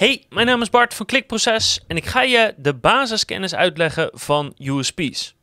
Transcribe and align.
Hey, 0.00 0.24
mijn 0.28 0.46
naam 0.46 0.62
is 0.62 0.70
Bart 0.70 0.94
van 0.94 1.06
Klikproces 1.06 1.80
en 1.86 1.96
ik 1.96 2.06
ga 2.06 2.22
je 2.22 2.54
de 2.56 2.74
basiskennis 2.74 3.54
uitleggen 3.54 4.10
van 4.12 4.54
USP's. 4.58 5.34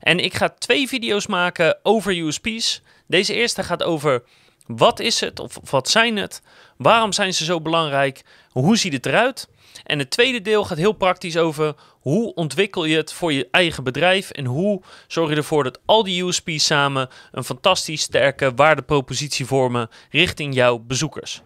En 0.00 0.18
ik 0.18 0.34
ga 0.34 0.48
twee 0.48 0.88
video's 0.88 1.26
maken 1.26 1.78
over 1.82 2.18
USP's. 2.18 2.82
Deze 3.06 3.34
eerste 3.34 3.62
gaat 3.62 3.82
over 3.82 4.22
wat 4.66 5.00
is 5.00 5.20
het 5.20 5.40
of 5.40 5.58
wat 5.70 5.88
zijn 5.88 6.16
het, 6.16 6.42
waarom 6.76 7.12
zijn 7.12 7.34
ze 7.34 7.44
zo 7.44 7.60
belangrijk, 7.60 8.22
hoe 8.50 8.76
ziet 8.76 8.92
het 8.92 9.06
eruit. 9.06 9.48
En 9.84 9.98
het 9.98 10.10
tweede 10.10 10.40
deel 10.40 10.64
gaat 10.64 10.78
heel 10.78 10.92
praktisch 10.92 11.36
over 11.36 11.74
hoe 12.00 12.34
ontwikkel 12.34 12.84
je 12.84 12.96
het 12.96 13.12
voor 13.12 13.32
je 13.32 13.48
eigen 13.50 13.84
bedrijf 13.84 14.30
en 14.30 14.44
hoe 14.44 14.82
zorg 15.08 15.30
je 15.30 15.36
ervoor 15.36 15.64
dat 15.64 15.80
al 15.84 16.02
die 16.02 16.24
USP's 16.24 16.64
samen 16.64 17.08
een 17.32 17.44
fantastisch 17.44 18.02
sterke 18.02 18.54
waardepropositie 18.54 19.46
vormen 19.46 19.88
richting 20.10 20.54
jouw 20.54 20.78
bezoekers. 20.78 21.42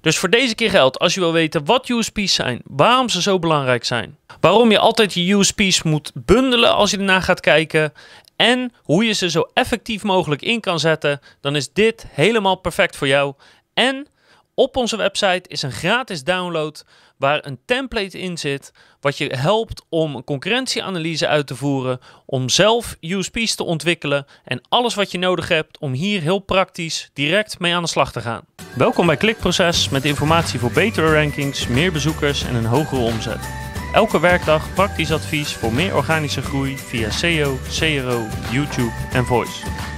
Dus 0.00 0.18
voor 0.18 0.30
deze 0.30 0.54
keer 0.54 0.70
geldt, 0.70 0.98
als 0.98 1.14
je 1.14 1.20
wil 1.20 1.32
weten 1.32 1.64
wat 1.64 1.88
USP's 1.88 2.34
zijn, 2.34 2.60
waarom 2.64 3.08
ze 3.08 3.22
zo 3.22 3.38
belangrijk 3.38 3.84
zijn, 3.84 4.18
waarom 4.40 4.70
je 4.70 4.78
altijd 4.78 5.14
je 5.14 5.34
USP's 5.34 5.82
moet 5.82 6.12
bundelen 6.14 6.74
als 6.74 6.90
je 6.90 6.96
ernaar 6.96 7.22
gaat 7.22 7.40
kijken 7.40 7.92
en 8.36 8.72
hoe 8.82 9.04
je 9.04 9.12
ze 9.12 9.30
zo 9.30 9.48
effectief 9.54 10.02
mogelijk 10.02 10.42
in 10.42 10.60
kan 10.60 10.80
zetten, 10.80 11.20
dan 11.40 11.56
is 11.56 11.72
dit 11.72 12.06
helemaal 12.10 12.56
perfect 12.56 12.96
voor 12.96 13.06
jou. 13.06 13.34
En 13.74 14.06
op 14.54 14.76
onze 14.76 14.96
website 14.96 15.48
is 15.48 15.62
een 15.62 15.72
gratis 15.72 16.24
download 16.24 16.84
waar 17.18 17.46
een 17.46 17.58
template 17.64 18.18
in 18.18 18.38
zit 18.38 18.72
wat 19.00 19.18
je 19.18 19.34
helpt 19.36 19.84
om 19.88 20.14
een 20.14 20.24
concurrentieanalyse 20.24 21.26
uit 21.26 21.46
te 21.46 21.56
voeren, 21.56 22.00
om 22.26 22.48
zelf 22.48 22.96
USP's 23.00 23.54
te 23.54 23.64
ontwikkelen 23.64 24.26
en 24.44 24.60
alles 24.68 24.94
wat 24.94 25.10
je 25.10 25.18
nodig 25.18 25.48
hebt 25.48 25.78
om 25.78 25.92
hier 25.92 26.20
heel 26.20 26.38
praktisch 26.38 27.10
direct 27.12 27.58
mee 27.58 27.74
aan 27.74 27.82
de 27.82 27.88
slag 27.88 28.12
te 28.12 28.20
gaan. 28.20 28.44
Welkom 28.74 29.06
bij 29.06 29.16
Klikproces 29.16 29.88
met 29.88 30.04
informatie 30.04 30.58
voor 30.58 30.72
betere 30.72 31.12
rankings, 31.12 31.66
meer 31.66 31.92
bezoekers 31.92 32.44
en 32.44 32.54
een 32.54 32.64
hogere 32.64 33.00
omzet. 33.00 33.48
Elke 33.92 34.20
werkdag 34.20 34.74
praktisch 34.74 35.12
advies 35.12 35.52
voor 35.52 35.72
meer 35.72 35.96
organische 35.96 36.42
groei 36.42 36.76
via 36.76 37.10
SEO, 37.10 37.58
CRO, 37.78 38.26
YouTube 38.50 38.92
en 39.12 39.24
Voice. 39.24 39.97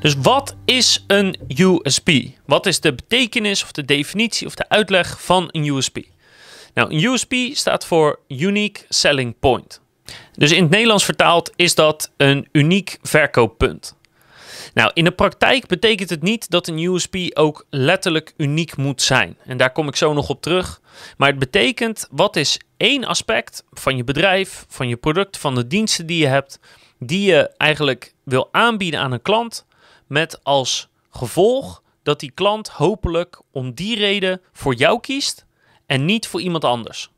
Dus 0.00 0.14
wat 0.14 0.56
is 0.64 1.04
een 1.06 1.36
USP? 1.56 2.10
Wat 2.46 2.66
is 2.66 2.80
de 2.80 2.94
betekenis 2.94 3.62
of 3.62 3.72
de 3.72 3.84
definitie 3.84 4.46
of 4.46 4.54
de 4.54 4.68
uitleg 4.68 5.22
van 5.22 5.48
een 5.52 5.66
USP? 5.66 5.98
Nou, 6.74 6.94
een 6.94 7.04
USP 7.04 7.34
staat 7.52 7.86
voor 7.86 8.18
Unique 8.28 8.84
Selling 8.88 9.38
Point. 9.40 9.80
Dus 10.32 10.52
in 10.52 10.62
het 10.62 10.70
Nederlands 10.70 11.04
vertaald 11.04 11.52
is 11.56 11.74
dat 11.74 12.12
een 12.16 12.48
uniek 12.52 12.98
verkooppunt. 13.02 13.96
Nou, 14.74 14.90
in 14.94 15.04
de 15.04 15.10
praktijk 15.10 15.66
betekent 15.66 16.10
het 16.10 16.22
niet 16.22 16.50
dat 16.50 16.68
een 16.68 16.78
USP 16.78 17.16
ook 17.34 17.66
letterlijk 17.70 18.34
uniek 18.36 18.76
moet 18.76 19.02
zijn. 19.02 19.36
En 19.44 19.56
daar 19.56 19.72
kom 19.72 19.88
ik 19.88 19.96
zo 19.96 20.12
nog 20.12 20.28
op 20.28 20.42
terug. 20.42 20.80
Maar 21.16 21.28
het 21.28 21.38
betekent 21.38 22.08
wat 22.10 22.36
is 22.36 22.60
één 22.76 23.04
aspect 23.04 23.64
van 23.70 23.96
je 23.96 24.04
bedrijf, 24.04 24.64
van 24.68 24.88
je 24.88 24.96
product, 24.96 25.38
van 25.38 25.54
de 25.54 25.66
diensten 25.66 26.06
die 26.06 26.18
je 26.18 26.26
hebt, 26.26 26.58
die 26.98 27.30
je 27.30 27.50
eigenlijk 27.56 28.14
wil 28.24 28.48
aanbieden 28.52 29.00
aan 29.00 29.12
een 29.12 29.22
klant, 29.22 29.64
met 30.10 30.44
als 30.44 30.88
gevolg 31.10 31.82
dat 32.02 32.20
die 32.20 32.30
klant 32.30 32.68
hopelijk 32.68 33.40
om 33.50 33.74
die 33.74 33.96
reden 33.96 34.40
voor 34.52 34.74
jou 34.74 35.00
kiest 35.00 35.46
en 35.86 36.04
niet 36.04 36.26
voor 36.26 36.40
iemand 36.40 36.64
anders. 36.64 37.10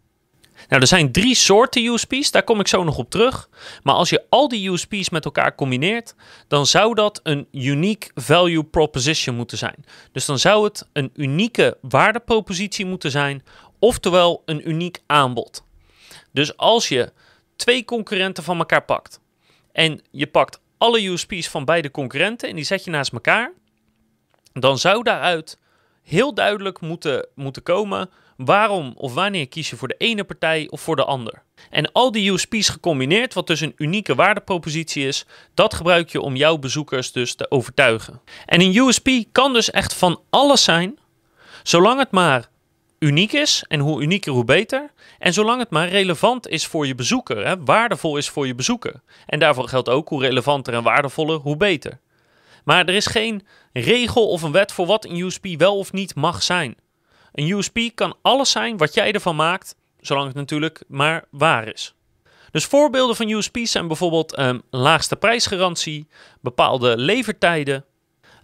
Nou, 0.69 0.81
er 0.81 0.87
zijn 0.89 1.13
drie 1.13 1.35
soorten 1.35 1.85
USP's, 1.85 2.31
daar 2.31 2.43
kom 2.43 2.61
ik 2.61 2.69
zo 2.69 2.85
nog 2.85 2.99
op 2.99 3.11
terug. 3.11 3.49
Maar 3.83 3.95
als 3.95 4.11
je 4.11 4.25
al 4.29 4.49
die 4.49 4.71
USP's 4.71 5.11
met 5.11 5.25
elkaar 5.25 5.55
combineert, 5.55 6.15
dan 6.49 6.67
zou 6.67 6.95
dat 6.95 7.21
een 7.23 7.47
unique 7.53 8.11
value 8.15 8.65
proposition 8.65 9.37
moeten 9.37 9.59
zijn. 9.59 9.85
Dus 10.13 10.25
dan 10.25 10.39
zou 10.39 10.65
het 10.65 10.89
een 10.93 11.11
unieke 11.15 11.79
waardepropositie 11.81 12.87
moeten 12.87 13.11
zijn, 13.11 13.45
oftewel 13.79 14.43
een 14.45 14.69
uniek 14.69 15.03
aanbod. 15.07 15.65
Dus 16.33 16.57
als 16.57 16.89
je 16.89 17.13
twee 17.57 17.85
concurrenten 17.85 18.45
van 18.45 18.59
elkaar 18.59 18.85
pakt 18.85 19.21
en 19.73 20.01
je 20.11 20.27
pakt 20.27 20.61
alle 20.83 21.09
USP's 21.09 21.49
van 21.49 21.65
beide 21.65 21.91
concurrenten 21.91 22.49
en 22.49 22.55
die 22.55 22.65
zet 22.65 22.85
je 22.85 22.91
naast 22.91 23.13
elkaar, 23.13 23.53
dan 24.53 24.79
zou 24.79 25.03
daaruit 25.03 25.59
heel 26.03 26.35
duidelijk 26.35 26.81
moeten, 26.81 27.27
moeten 27.35 27.63
komen 27.63 28.11
waarom 28.37 28.93
of 28.97 29.15
wanneer 29.15 29.49
kies 29.49 29.71
je 29.71 29.77
voor 29.77 29.89
de 29.89 29.95
ene 29.99 30.25
partij 30.25 30.69
of 30.71 30.81
voor 30.81 30.97
de 30.97 31.05
ander. 31.05 31.43
En 31.71 31.93
al 31.93 32.13
die 32.13 32.33
USP's 32.33 32.69
gecombineerd, 32.69 33.35
wat 33.35 33.47
dus 33.47 33.61
een 33.61 33.75
unieke 33.77 34.15
waardepropositie 34.15 35.07
is, 35.07 35.27
dat 35.55 35.75
gebruik 35.75 36.11
je 36.11 36.21
om 36.21 36.37
jouw 36.37 36.59
bezoekers 36.59 37.13
dus 37.13 37.35
te 37.35 37.51
overtuigen. 37.51 38.21
En 38.47 38.61
een 38.61 38.77
USP 38.77 39.09
kan 39.33 39.53
dus 39.53 39.71
echt 39.71 39.95
van 39.95 40.21
alles 40.31 40.65
zijn, 40.65 40.99
zolang 41.63 41.99
het 41.99 42.11
maar 42.11 42.49
uniek 43.03 43.33
is. 43.33 43.65
En 43.69 43.81
hoe 43.81 44.03
unieker, 44.03 44.33
hoe 44.33 44.45
beter. 44.45 44.91
En 45.19 45.33
zolang 45.33 45.61
het 45.61 45.71
maar 45.71 45.89
relevant 45.89 46.49
is 46.49 46.67
voor 46.67 46.87
je 46.87 46.95
bezoeker, 46.95 47.47
hè, 47.47 47.65
waardevol 47.65 48.17
is 48.17 48.29
voor 48.29 48.47
je 48.47 48.55
bezoeker. 48.55 49.03
En 49.27 49.39
daarvoor 49.39 49.69
geldt 49.69 49.89
ook 49.89 50.09
hoe 50.09 50.23
relevanter 50.23 50.75
en 50.75 50.83
waardevoller, 50.83 51.39
hoe 51.39 51.57
beter. 51.57 52.01
Maar 52.65 52.87
er 52.87 52.95
is 52.95 53.07
geen 53.07 53.47
regel 53.73 54.29
of 54.29 54.43
een 54.43 54.53
wet 54.53 54.73
voor 54.73 54.87
wat 54.87 55.05
een 55.05 55.21
USP 55.21 55.47
wel 55.59 55.79
of 55.79 55.93
niet 55.93 56.15
mag 56.15 56.43
zijn. 56.43 56.77
Een 57.33 57.51
USP 57.51 57.79
kan 57.95 58.17
alles 58.23 58.51
zijn 58.51 58.77
wat 58.77 58.95
jij 58.95 59.13
ervan 59.13 59.37
maakt, 59.37 59.77
zolang 60.01 60.27
het 60.27 60.37
natuurlijk 60.37 60.83
maar 60.89 61.25
waar 61.31 61.69
is. 61.69 61.95
Dus 62.51 62.65
voorbeelden 62.65 63.17
van 63.17 63.29
USP's 63.29 63.71
zijn 63.71 63.87
bijvoorbeeld 63.87 64.39
um, 64.39 64.63
laagste 64.71 65.17
prijsgarantie, 65.17 66.07
bepaalde 66.41 66.97
levertijden, 66.97 67.85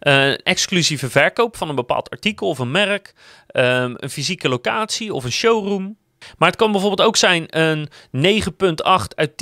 uh, 0.03 0.33
exclusieve 0.47 1.11
verkoop 1.11 1.57
van 1.57 1.69
een 1.69 1.75
bepaald 1.75 2.11
artikel 2.11 2.49
of 2.49 2.59
een 2.59 2.71
merk, 2.71 3.15
um, 3.53 3.95
een 3.97 4.11
fysieke 4.11 4.49
locatie 4.49 5.15
of 5.15 5.25
een 5.25 5.33
showroom. 5.33 5.97
Maar 6.39 6.49
het 6.49 6.59
kan 6.59 6.73
bijvoorbeeld 6.73 7.09
ook 7.09 7.17
zijn 7.17 7.47
een 7.59 7.89
9,8 8.17 9.15
uit 9.15 9.33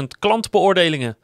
10.000 0.00 0.04
klantbeoordelingen. 0.18 1.16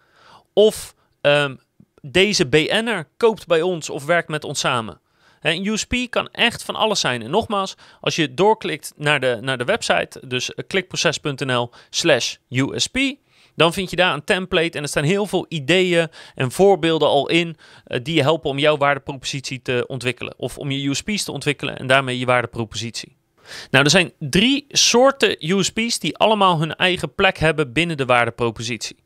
Of 0.52 0.94
um, 1.20 1.58
deze 2.02 2.46
BN'er 2.46 3.08
koopt 3.16 3.46
bij 3.46 3.62
ons 3.62 3.90
of 3.90 4.04
werkt 4.04 4.28
met 4.28 4.44
ons 4.44 4.60
samen. 4.60 5.00
Een 5.40 5.66
USP 5.66 5.94
kan 6.10 6.28
echt 6.32 6.62
van 6.62 6.74
alles 6.74 7.00
zijn. 7.00 7.22
En 7.22 7.30
nogmaals, 7.30 7.74
als 8.00 8.16
je 8.16 8.34
doorklikt 8.34 8.92
naar 8.96 9.20
de, 9.20 9.38
naar 9.40 9.58
de 9.58 9.64
website, 9.64 10.20
dus 10.26 10.52
klikproces.nl 10.66 11.70
slash 11.90 12.36
USP, 12.48 12.96
dan 13.58 13.72
vind 13.72 13.90
je 13.90 13.96
daar 13.96 14.14
een 14.14 14.24
template 14.24 14.76
en 14.76 14.82
er 14.82 14.88
staan 14.88 15.04
heel 15.04 15.26
veel 15.26 15.46
ideeën 15.48 16.08
en 16.34 16.52
voorbeelden 16.52 17.08
al 17.08 17.28
in 17.28 17.56
uh, 17.86 17.98
die 18.02 18.14
je 18.14 18.22
helpen 18.22 18.50
om 18.50 18.58
jouw 18.58 18.76
waardepropositie 18.76 19.62
te 19.62 19.84
ontwikkelen. 19.86 20.34
Of 20.36 20.58
om 20.58 20.70
je 20.70 20.88
USP's 20.88 21.24
te 21.24 21.32
ontwikkelen 21.32 21.78
en 21.78 21.86
daarmee 21.86 22.18
je 22.18 22.26
waardepropositie. 22.26 23.16
Nou, 23.70 23.84
er 23.84 23.90
zijn 23.90 24.12
drie 24.18 24.64
soorten 24.68 25.36
USP's 25.50 25.98
die 25.98 26.16
allemaal 26.16 26.58
hun 26.58 26.74
eigen 26.74 27.14
plek 27.14 27.38
hebben 27.38 27.72
binnen 27.72 27.96
de 27.96 28.04
waardepropositie. 28.04 28.96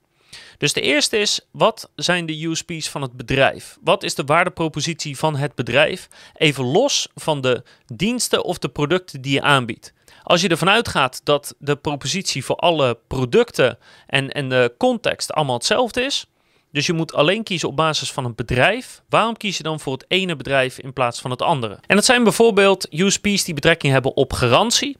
Dus 0.58 0.72
de 0.72 0.80
eerste 0.80 1.16
is, 1.18 1.40
wat 1.50 1.90
zijn 1.94 2.26
de 2.26 2.46
USP's 2.46 2.88
van 2.88 3.02
het 3.02 3.12
bedrijf? 3.12 3.78
Wat 3.80 4.02
is 4.02 4.14
de 4.14 4.24
waardepropositie 4.24 5.18
van 5.18 5.36
het 5.36 5.54
bedrijf? 5.54 6.08
Even 6.34 6.64
los 6.64 7.08
van 7.14 7.40
de 7.40 7.62
diensten 7.94 8.44
of 8.44 8.58
de 8.58 8.68
producten 8.68 9.20
die 9.20 9.32
je 9.32 9.42
aanbiedt. 9.42 9.92
Als 10.22 10.40
je 10.40 10.48
ervan 10.48 10.70
uitgaat 10.70 11.20
dat 11.24 11.54
de 11.58 11.76
propositie 11.76 12.44
voor 12.44 12.56
alle 12.56 12.98
producten 13.08 13.78
en, 14.06 14.30
en 14.30 14.48
de 14.48 14.74
context 14.78 15.32
allemaal 15.32 15.56
hetzelfde 15.56 16.02
is, 16.02 16.26
dus 16.72 16.86
je 16.86 16.92
moet 16.92 17.14
alleen 17.14 17.42
kiezen 17.42 17.68
op 17.68 17.76
basis 17.76 18.12
van 18.12 18.24
een 18.24 18.34
bedrijf. 18.34 19.02
Waarom 19.08 19.36
kies 19.36 19.56
je 19.56 19.62
dan 19.62 19.80
voor 19.80 19.92
het 19.92 20.04
ene 20.08 20.36
bedrijf 20.36 20.78
in 20.78 20.92
plaats 20.92 21.20
van 21.20 21.30
het 21.30 21.42
andere? 21.42 21.78
En 21.86 21.96
dat 21.96 22.04
zijn 22.04 22.22
bijvoorbeeld 22.22 22.86
USP's 22.90 23.44
die 23.44 23.54
betrekking 23.54 23.92
hebben 23.92 24.16
op 24.16 24.32
garantie, 24.32 24.96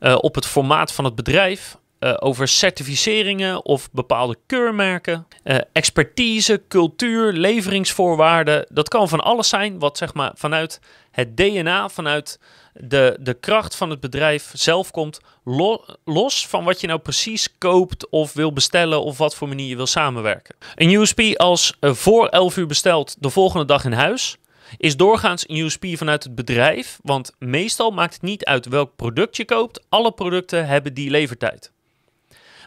uh, 0.00 0.16
op 0.20 0.34
het 0.34 0.46
formaat 0.46 0.92
van 0.92 1.04
het 1.04 1.14
bedrijf, 1.14 1.76
uh, 2.04 2.14
over 2.18 2.48
certificeringen 2.48 3.64
of 3.64 3.90
bepaalde 3.90 4.36
keurmerken, 4.46 5.26
uh, 5.44 5.56
expertise, 5.72 6.62
cultuur, 6.68 7.32
leveringsvoorwaarden. 7.32 8.66
Dat 8.68 8.88
kan 8.88 9.08
van 9.08 9.20
alles 9.20 9.48
zijn 9.48 9.78
wat 9.78 9.98
zeg 9.98 10.14
maar 10.14 10.32
vanuit 10.34 10.80
het 11.10 11.36
DNA, 11.36 11.88
vanuit 11.88 12.38
de, 12.72 13.16
de 13.20 13.34
kracht 13.34 13.76
van 13.76 13.90
het 13.90 14.00
bedrijf 14.00 14.50
zelf 14.52 14.90
komt, 14.90 15.20
lo, 15.44 15.84
los 16.04 16.46
van 16.46 16.64
wat 16.64 16.80
je 16.80 16.86
nou 16.86 16.98
precies 16.98 17.58
koopt 17.58 18.08
of 18.08 18.32
wil 18.32 18.52
bestellen 18.52 19.02
of 19.02 19.18
wat 19.18 19.34
voor 19.34 19.48
manier 19.48 19.68
je 19.68 19.76
wil 19.76 19.86
samenwerken. 19.86 20.54
Een 20.74 20.90
USP 20.90 21.20
als 21.36 21.76
uh, 21.80 21.92
voor 21.92 22.28
11 22.28 22.56
uur 22.56 22.66
besteld 22.66 23.16
de 23.18 23.30
volgende 23.30 23.64
dag 23.64 23.84
in 23.84 23.92
huis 23.92 24.36
is 24.76 24.96
doorgaans 24.96 25.48
een 25.48 25.56
USP 25.56 25.86
vanuit 25.92 26.24
het 26.24 26.34
bedrijf, 26.34 26.98
want 27.02 27.32
meestal 27.38 27.90
maakt 27.90 28.14
het 28.14 28.22
niet 28.22 28.44
uit 28.44 28.66
welk 28.66 28.96
product 28.96 29.36
je 29.36 29.44
koopt, 29.44 29.84
alle 29.88 30.12
producten 30.12 30.66
hebben 30.66 30.94
die 30.94 31.10
levertijd. 31.10 31.72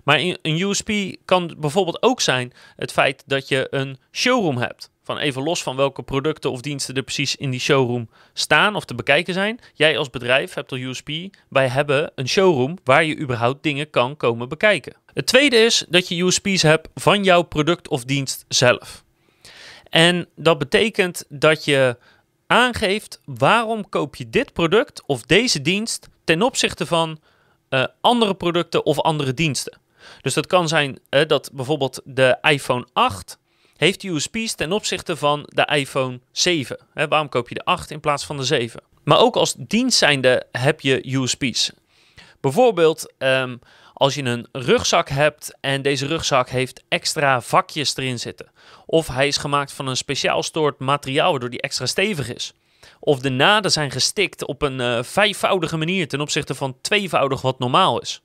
Maar 0.07 0.19
een 0.41 0.61
USP 0.61 0.91
kan 1.25 1.55
bijvoorbeeld 1.57 2.01
ook 2.01 2.21
zijn 2.21 2.53
het 2.75 2.91
feit 2.91 3.23
dat 3.25 3.47
je 3.47 3.67
een 3.69 3.97
showroom 4.11 4.57
hebt. 4.57 4.89
Van 5.03 5.17
even 5.17 5.43
los 5.43 5.63
van 5.63 5.75
welke 5.75 6.03
producten 6.03 6.51
of 6.51 6.61
diensten 6.61 6.95
er 6.95 7.03
precies 7.03 7.35
in 7.35 7.49
die 7.49 7.59
showroom 7.59 8.09
staan 8.33 8.75
of 8.75 8.85
te 8.85 8.95
bekijken 8.95 9.33
zijn. 9.33 9.59
Jij 9.73 9.97
als 9.97 10.09
bedrijf 10.09 10.53
hebt 10.53 10.71
al 10.71 10.77
USP. 10.77 11.09
Wij 11.49 11.67
hebben 11.67 12.11
een 12.15 12.27
showroom 12.27 12.77
waar 12.83 13.03
je 13.03 13.17
überhaupt 13.17 13.63
dingen 13.63 13.89
kan 13.89 14.17
komen 14.17 14.49
bekijken. 14.49 14.95
Het 15.13 15.25
tweede 15.25 15.55
is 15.55 15.85
dat 15.89 16.07
je 16.07 16.23
USP's 16.23 16.61
hebt 16.61 16.89
van 16.95 17.23
jouw 17.23 17.41
product 17.41 17.87
of 17.87 18.03
dienst 18.03 18.45
zelf. 18.47 19.03
En 19.89 20.27
dat 20.35 20.57
betekent 20.57 21.25
dat 21.29 21.65
je 21.65 21.97
aangeeft 22.45 23.21
waarom 23.25 23.89
koop 23.89 24.15
je 24.15 24.29
dit 24.29 24.53
product 24.53 25.03
of 25.05 25.21
deze 25.21 25.61
dienst 25.61 26.07
ten 26.23 26.41
opzichte 26.41 26.85
van 26.85 27.19
uh, 27.69 27.85
andere 28.01 28.33
producten 28.35 28.85
of 28.85 28.99
andere 28.99 29.33
diensten. 29.33 29.85
Dus 30.21 30.33
dat 30.33 30.47
kan 30.47 30.67
zijn 30.67 30.99
dat 31.09 31.49
bijvoorbeeld 31.53 32.01
de 32.03 32.37
iPhone 32.41 32.87
8 32.93 33.37
heeft 33.77 34.03
USP's 34.03 34.55
ten 34.55 34.71
opzichte 34.71 35.15
van 35.15 35.43
de 35.45 35.65
iPhone 35.65 36.19
7. 36.31 36.77
Hè, 36.93 37.07
waarom 37.07 37.29
koop 37.29 37.49
je 37.49 37.55
de 37.55 37.65
8 37.65 37.91
in 37.91 37.99
plaats 37.99 38.25
van 38.25 38.37
de 38.37 38.43
7? 38.43 38.81
Maar 39.03 39.19
ook 39.19 39.35
als 39.35 39.55
dienst 39.57 39.97
zijnde 39.97 40.45
heb 40.51 40.81
je 40.81 41.15
USP's. 41.15 41.71
Bijvoorbeeld 42.41 43.13
um, 43.17 43.59
als 43.93 44.15
je 44.15 44.23
een 44.23 44.47
rugzak 44.51 45.09
hebt 45.09 45.57
en 45.61 45.81
deze 45.81 46.05
rugzak 46.05 46.49
heeft 46.49 46.83
extra 46.87 47.41
vakjes 47.41 47.97
erin 47.97 48.19
zitten. 48.19 48.51
Of 48.85 49.07
hij 49.07 49.27
is 49.27 49.37
gemaakt 49.37 49.73
van 49.73 49.87
een 49.87 49.97
speciaal 49.97 50.43
soort 50.43 50.79
materiaal 50.79 51.31
waardoor 51.31 51.49
die 51.49 51.61
extra 51.61 51.85
stevig 51.85 52.33
is. 52.33 52.53
Of 52.99 53.19
de 53.19 53.29
naden 53.29 53.71
zijn 53.71 53.91
gestikt 53.91 54.45
op 54.45 54.61
een 54.61 54.79
uh, 54.79 55.03
vijfvoudige 55.03 55.77
manier 55.77 56.07
ten 56.07 56.21
opzichte 56.21 56.55
van 56.55 56.77
tweevoudig 56.81 57.41
wat 57.41 57.59
normaal 57.59 58.01
is. 58.01 58.21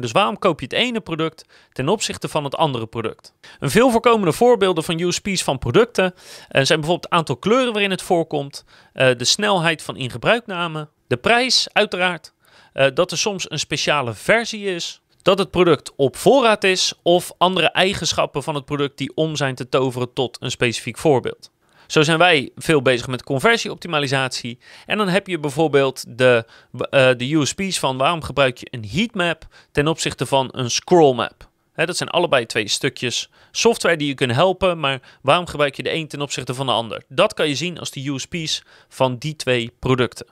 Dus 0.00 0.12
waarom 0.12 0.38
koop 0.38 0.60
je 0.60 0.66
het 0.66 0.74
ene 0.74 1.00
product 1.00 1.44
ten 1.72 1.88
opzichte 1.88 2.28
van 2.28 2.44
het 2.44 2.56
andere 2.56 2.86
product? 2.86 3.34
Een 3.58 3.70
veel 3.70 3.90
voorkomende 3.90 4.32
voorbeelden 4.32 4.84
van 4.84 5.00
USP's 5.00 5.42
van 5.42 5.58
producten 5.58 6.04
uh, 6.04 6.10
zijn 6.50 6.80
bijvoorbeeld 6.80 7.04
het 7.04 7.12
aantal 7.12 7.36
kleuren 7.36 7.72
waarin 7.72 7.90
het 7.90 8.02
voorkomt, 8.02 8.64
uh, 8.94 9.10
de 9.16 9.24
snelheid 9.24 9.82
van 9.82 9.96
ingebruikname, 9.96 10.88
de 11.06 11.16
prijs 11.16 11.68
uiteraard, 11.72 12.32
uh, 12.74 12.86
dat 12.94 13.10
er 13.10 13.18
soms 13.18 13.50
een 13.50 13.58
speciale 13.58 14.14
versie 14.14 14.64
is, 14.64 15.00
dat 15.22 15.38
het 15.38 15.50
product 15.50 15.92
op 15.96 16.16
voorraad 16.16 16.64
is 16.64 16.94
of 17.02 17.32
andere 17.38 17.68
eigenschappen 17.68 18.42
van 18.42 18.54
het 18.54 18.64
product 18.64 18.98
die 18.98 19.12
om 19.14 19.36
zijn 19.36 19.54
te 19.54 19.68
toveren 19.68 20.12
tot 20.12 20.36
een 20.40 20.50
specifiek 20.50 20.98
voorbeeld. 20.98 21.50
Zo 21.86 22.02
zijn 22.02 22.18
wij 22.18 22.50
veel 22.56 22.82
bezig 22.82 23.06
met 23.06 23.22
conversieoptimalisatie. 23.22 24.58
En 24.86 24.98
dan 24.98 25.08
heb 25.08 25.26
je 25.26 25.38
bijvoorbeeld 25.38 26.04
de, 26.08 26.44
uh, 26.72 26.80
de 26.90 27.34
USP's 27.34 27.78
van 27.78 27.96
waarom 27.96 28.22
gebruik 28.22 28.58
je 28.58 28.66
een 28.70 28.88
heatmap 28.90 29.46
ten 29.72 29.88
opzichte 29.88 30.26
van 30.26 30.48
een 30.52 30.70
scrollmap. 30.70 31.48
He, 31.72 31.86
dat 31.86 31.96
zijn 31.96 32.08
allebei 32.08 32.46
twee 32.46 32.68
stukjes 32.68 33.30
software 33.50 33.96
die 33.96 34.08
je 34.08 34.14
kunnen 34.14 34.36
helpen, 34.36 34.80
maar 34.80 35.00
waarom 35.22 35.46
gebruik 35.46 35.76
je 35.76 35.82
de 35.82 35.92
een 35.92 36.08
ten 36.08 36.20
opzichte 36.20 36.54
van 36.54 36.66
de 36.66 36.72
ander? 36.72 37.02
Dat 37.08 37.34
kan 37.34 37.48
je 37.48 37.54
zien 37.54 37.78
als 37.78 37.90
de 37.90 38.08
USP's 38.08 38.62
van 38.88 39.16
die 39.16 39.36
twee 39.36 39.72
producten. 39.78 40.26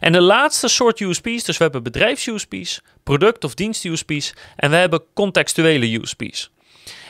En 0.00 0.12
de 0.12 0.20
laatste 0.20 0.68
soort 0.68 1.00
USP's, 1.00 1.44
dus 1.44 1.56
we 1.56 1.62
hebben 1.62 1.82
bedrijfs-USP's, 1.82 2.80
product- 3.02 3.44
of 3.44 3.54
dienst-USP's 3.54 4.34
en 4.56 4.70
we 4.70 4.76
hebben 4.76 5.02
contextuele 5.14 5.98
USP's. 6.00 6.50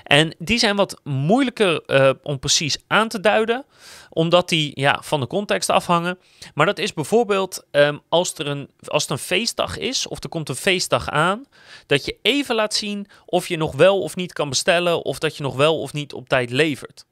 En 0.06 0.34
die 0.38 0.58
zijn 0.58 0.76
wat 0.76 1.00
moeilijker 1.04 1.82
uh, 1.86 2.10
om 2.22 2.38
precies 2.38 2.78
aan 2.86 3.08
te 3.08 3.20
duiden, 3.20 3.64
omdat 4.10 4.48
die 4.48 4.80
ja, 4.80 4.98
van 5.02 5.20
de 5.20 5.26
context 5.26 5.70
afhangen. 5.70 6.18
Maar 6.54 6.66
dat 6.66 6.78
is 6.78 6.92
bijvoorbeeld 6.92 7.64
um, 7.70 8.00
als, 8.08 8.34
er 8.34 8.46
een, 8.46 8.70
als 8.84 9.02
het 9.02 9.10
een 9.10 9.18
feestdag 9.18 9.78
is, 9.78 10.08
of 10.08 10.22
er 10.22 10.28
komt 10.28 10.48
een 10.48 10.54
feestdag 10.54 11.08
aan, 11.08 11.44
dat 11.86 12.04
je 12.04 12.16
even 12.22 12.54
laat 12.54 12.74
zien 12.74 13.06
of 13.24 13.48
je 13.48 13.56
nog 13.56 13.74
wel 13.74 14.00
of 14.00 14.16
niet 14.16 14.32
kan 14.32 14.48
bestellen, 14.48 15.04
of 15.04 15.18
dat 15.18 15.36
je 15.36 15.42
nog 15.42 15.56
wel 15.56 15.80
of 15.80 15.92
niet 15.92 16.12
op 16.12 16.28
tijd 16.28 16.50
levert. 16.50 17.04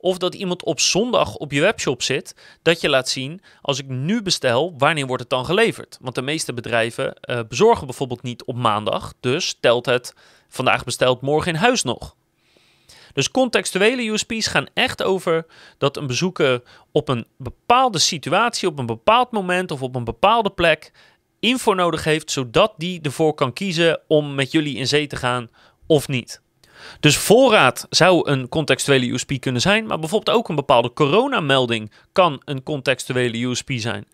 Of 0.00 0.18
dat 0.18 0.34
iemand 0.34 0.64
op 0.64 0.80
zondag 0.80 1.34
op 1.34 1.52
je 1.52 1.60
webshop 1.60 2.02
zit, 2.02 2.34
dat 2.62 2.80
je 2.80 2.88
laat 2.88 3.08
zien, 3.08 3.40
als 3.62 3.78
ik 3.78 3.88
nu 3.88 4.22
bestel, 4.22 4.74
wanneer 4.76 5.06
wordt 5.06 5.22
het 5.22 5.30
dan 5.30 5.44
geleverd? 5.44 5.98
Want 6.00 6.14
de 6.14 6.22
meeste 6.22 6.54
bedrijven 6.54 7.16
uh, 7.20 7.40
bezorgen 7.48 7.86
bijvoorbeeld 7.86 8.22
niet 8.22 8.44
op 8.44 8.56
maandag, 8.56 9.14
dus 9.20 9.56
telt 9.60 9.86
het 9.86 10.14
vandaag 10.48 10.84
besteld, 10.84 11.20
morgen 11.20 11.52
in 11.52 11.58
huis 11.58 11.82
nog. 11.82 12.16
Dus 13.18 13.30
contextuele 13.30 14.02
USP's 14.02 14.46
gaan 14.46 14.66
echt 14.74 15.02
over 15.02 15.46
dat 15.78 15.96
een 15.96 16.06
bezoeker 16.06 16.62
op 16.92 17.08
een 17.08 17.26
bepaalde 17.36 17.98
situatie, 17.98 18.68
op 18.68 18.78
een 18.78 18.86
bepaald 18.86 19.30
moment 19.30 19.70
of 19.70 19.82
op 19.82 19.94
een 19.94 20.04
bepaalde 20.04 20.50
plek 20.50 20.92
info 21.40 21.74
nodig 21.74 22.04
heeft, 22.04 22.30
zodat 22.30 22.74
die 22.76 23.00
ervoor 23.02 23.34
kan 23.34 23.52
kiezen 23.52 24.00
om 24.06 24.34
met 24.34 24.52
jullie 24.52 24.76
in 24.76 24.86
zee 24.86 25.06
te 25.06 25.16
gaan 25.16 25.48
of 25.86 26.08
niet. 26.08 26.40
Dus 27.00 27.16
voorraad 27.16 27.86
zou 27.90 28.30
een 28.30 28.48
contextuele 28.48 29.10
USP 29.10 29.32
kunnen 29.40 29.60
zijn, 29.60 29.86
maar 29.86 29.98
bijvoorbeeld 29.98 30.36
ook 30.36 30.48
een 30.48 30.54
bepaalde 30.54 30.92
coronamelding 30.92 31.92
kan 32.12 32.42
een 32.44 32.62
contextuele 32.62 33.38
USP 33.38 33.70
zijn. 33.74 34.08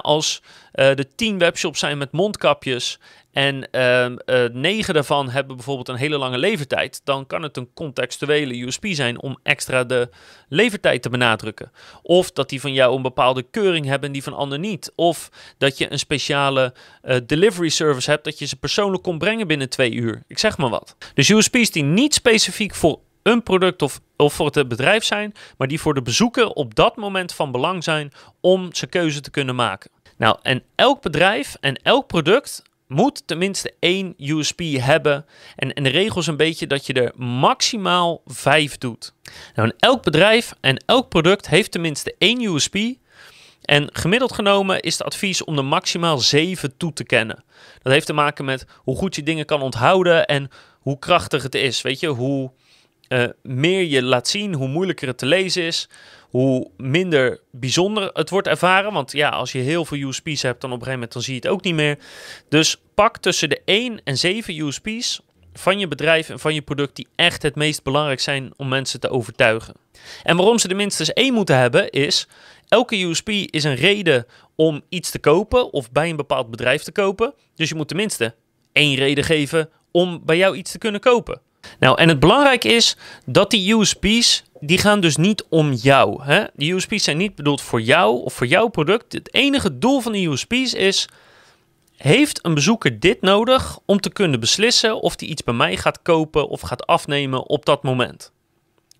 als 0.00 0.42
uh, 0.74 0.98
er 0.98 1.14
tien 1.14 1.38
webshops 1.38 1.78
zijn 1.78 1.98
met 1.98 2.12
mondkapjes 2.12 2.98
en 3.32 3.68
uh, 3.72 4.04
uh, 4.04 4.16
negen 4.52 4.94
daarvan 4.94 5.30
hebben 5.30 5.56
bijvoorbeeld 5.56 5.88
een 5.88 5.96
hele 5.96 6.18
lange 6.18 6.38
levertijd, 6.38 7.00
dan 7.04 7.26
kan 7.26 7.42
het 7.42 7.56
een 7.56 7.70
contextuele 7.74 8.60
USP 8.62 8.86
zijn 8.88 9.20
om 9.20 9.38
extra 9.42 9.84
de 9.84 10.08
levertijd 10.48 11.02
te 11.02 11.08
benadrukken. 11.08 11.72
Of 12.02 12.30
dat 12.30 12.48
die 12.48 12.60
van 12.60 12.72
jou 12.72 12.96
een 12.96 13.02
bepaalde 13.02 13.42
keuring 13.42 13.86
hebben 13.86 14.06
en 14.06 14.12
die 14.12 14.22
van 14.22 14.34
ander 14.34 14.58
niet. 14.58 14.92
Of 14.94 15.30
dat 15.58 15.78
je 15.78 15.92
een 15.92 15.98
speciale 15.98 16.74
uh, 17.04 17.16
delivery 17.26 17.68
service 17.68 18.10
hebt 18.10 18.24
dat 18.24 18.38
je 18.38 18.46
ze 18.46 18.56
persoonlijk 18.56 19.02
kon 19.02 19.18
brengen 19.18 19.46
binnen 19.46 19.68
twee 19.68 19.92
uur. 19.92 20.22
Ik 20.26 20.38
zeg 20.38 20.58
maar 20.58 20.70
wat. 20.70 20.96
Dus 21.14 21.28
USP's 21.28 21.70
die 21.70 21.82
niet 21.82 22.14
specifiek 22.14 22.74
voor 22.74 22.98
een 23.22 23.42
product 23.42 23.82
of, 23.82 24.00
of 24.16 24.34
voor 24.34 24.50
het 24.50 24.68
bedrijf 24.68 25.04
zijn, 25.04 25.34
maar 25.56 25.68
die 25.68 25.80
voor 25.80 25.94
de 25.94 26.02
bezoeker 26.02 26.48
op 26.48 26.74
dat 26.74 26.96
moment 26.96 27.32
van 27.32 27.52
belang 27.52 27.84
zijn 27.84 28.12
om 28.40 28.68
zijn 28.74 28.90
keuze 28.90 29.20
te 29.20 29.30
kunnen 29.30 29.54
maken. 29.54 29.90
Nou, 30.16 30.38
en 30.42 30.62
elk 30.74 31.02
bedrijf 31.02 31.56
en 31.60 31.74
elk 31.82 32.06
product 32.06 32.62
moet 32.86 33.26
tenminste 33.26 33.74
één 33.78 34.14
USP 34.18 34.60
hebben. 34.60 35.26
En, 35.56 35.72
en 35.72 35.82
de 35.82 35.88
regel 35.88 36.20
is 36.20 36.26
een 36.26 36.36
beetje 36.36 36.66
dat 36.66 36.86
je 36.86 36.92
er 36.92 37.12
maximaal 37.24 38.22
vijf 38.26 38.78
doet. 38.78 39.12
Nou, 39.54 39.68
en 39.68 39.74
elk 39.78 40.02
bedrijf 40.02 40.54
en 40.60 40.84
elk 40.86 41.08
product 41.08 41.48
heeft 41.48 41.70
tenminste 41.70 42.14
één 42.18 42.42
USP. 42.42 42.76
En 43.62 43.88
gemiddeld 43.92 44.32
genomen 44.32 44.80
is 44.80 44.92
het 44.98 45.06
advies 45.06 45.44
om 45.44 45.58
er 45.58 45.64
maximaal 45.64 46.18
zeven 46.18 46.76
toe 46.76 46.92
te 46.92 47.04
kennen. 47.04 47.44
Dat 47.82 47.92
heeft 47.92 48.06
te 48.06 48.12
maken 48.12 48.44
met 48.44 48.66
hoe 48.76 48.96
goed 48.96 49.14
je 49.14 49.22
dingen 49.22 49.44
kan 49.44 49.62
onthouden 49.62 50.26
en 50.26 50.50
hoe 50.80 50.98
krachtig 50.98 51.42
het 51.42 51.54
is. 51.54 51.82
Weet 51.82 52.00
je, 52.00 52.08
hoe 52.08 52.50
uh, 53.08 53.24
meer 53.42 53.82
je 53.82 54.02
laat 54.02 54.28
zien, 54.28 54.54
hoe 54.54 54.68
moeilijker 54.68 55.08
het 55.08 55.18
te 55.18 55.26
lezen 55.26 55.62
is, 55.62 55.88
hoe 56.20 56.70
minder 56.76 57.40
bijzonder 57.50 58.10
het 58.12 58.30
wordt 58.30 58.46
ervaren. 58.46 58.92
Want 58.92 59.12
ja, 59.12 59.28
als 59.28 59.52
je 59.52 59.58
heel 59.58 59.84
veel 59.84 59.98
USP's 59.98 60.42
hebt, 60.42 60.60
dan 60.60 60.72
op 60.72 60.78
een 60.80 60.84
gegeven 60.84 60.92
moment 60.92 61.12
dan 61.12 61.22
zie 61.22 61.34
je 61.34 61.40
het 61.40 61.48
ook 61.48 61.62
niet 61.62 61.74
meer. 61.74 61.98
Dus 62.48 62.80
pak 62.94 63.18
tussen 63.18 63.48
de 63.48 63.60
1 63.64 64.00
en 64.04 64.18
7 64.18 64.58
USP's 64.58 65.20
van 65.52 65.78
je 65.78 65.88
bedrijf 65.88 66.28
en 66.28 66.38
van 66.38 66.54
je 66.54 66.62
product 66.62 66.96
die 66.96 67.06
echt 67.14 67.42
het 67.42 67.54
meest 67.54 67.82
belangrijk 67.82 68.20
zijn 68.20 68.52
om 68.56 68.68
mensen 68.68 69.00
te 69.00 69.08
overtuigen. 69.08 69.74
En 70.22 70.36
waarom 70.36 70.58
ze 70.58 70.68
er 70.68 70.76
minstens 70.76 71.12
één 71.12 71.34
moeten 71.34 71.58
hebben 71.58 71.90
is, 71.90 72.28
elke 72.68 73.02
USP 73.02 73.28
is 73.28 73.64
een 73.64 73.74
reden 73.74 74.26
om 74.54 74.82
iets 74.88 75.10
te 75.10 75.18
kopen 75.18 75.72
of 75.72 75.92
bij 75.92 76.10
een 76.10 76.16
bepaald 76.16 76.50
bedrijf 76.50 76.82
te 76.82 76.92
kopen. 76.92 77.34
Dus 77.54 77.68
je 77.68 77.74
moet 77.74 77.88
tenminste 77.88 78.34
één 78.72 78.94
reden 78.94 79.24
geven 79.24 79.70
om 79.90 80.22
bij 80.24 80.36
jou 80.36 80.56
iets 80.56 80.70
te 80.70 80.78
kunnen 80.78 81.00
kopen. 81.00 81.40
Nou, 81.78 81.98
en 81.98 82.08
het 82.08 82.18
belangrijke 82.18 82.68
is 82.68 82.96
dat 83.26 83.50
die 83.50 83.74
USP's, 83.74 84.42
die 84.60 84.78
gaan 84.78 85.00
dus 85.00 85.16
niet 85.16 85.44
om 85.48 85.72
jou. 85.72 86.22
Hè? 86.22 86.44
Die 86.54 86.74
USP's 86.74 87.04
zijn 87.04 87.16
niet 87.16 87.34
bedoeld 87.34 87.60
voor 87.60 87.80
jou 87.80 88.22
of 88.22 88.32
voor 88.32 88.46
jouw 88.46 88.68
product. 88.68 89.12
Het 89.12 89.34
enige 89.34 89.78
doel 89.78 90.00
van 90.00 90.12
de 90.12 90.26
USP's 90.26 90.72
is, 90.72 91.08
heeft 91.96 92.44
een 92.44 92.54
bezoeker 92.54 93.00
dit 93.00 93.20
nodig 93.20 93.78
om 93.84 94.00
te 94.00 94.10
kunnen 94.10 94.40
beslissen 94.40 95.00
of 95.00 95.20
hij 95.20 95.28
iets 95.28 95.42
bij 95.44 95.54
mij 95.54 95.76
gaat 95.76 96.02
kopen 96.02 96.48
of 96.48 96.60
gaat 96.60 96.86
afnemen 96.86 97.48
op 97.48 97.64
dat 97.64 97.82
moment? 97.82 98.32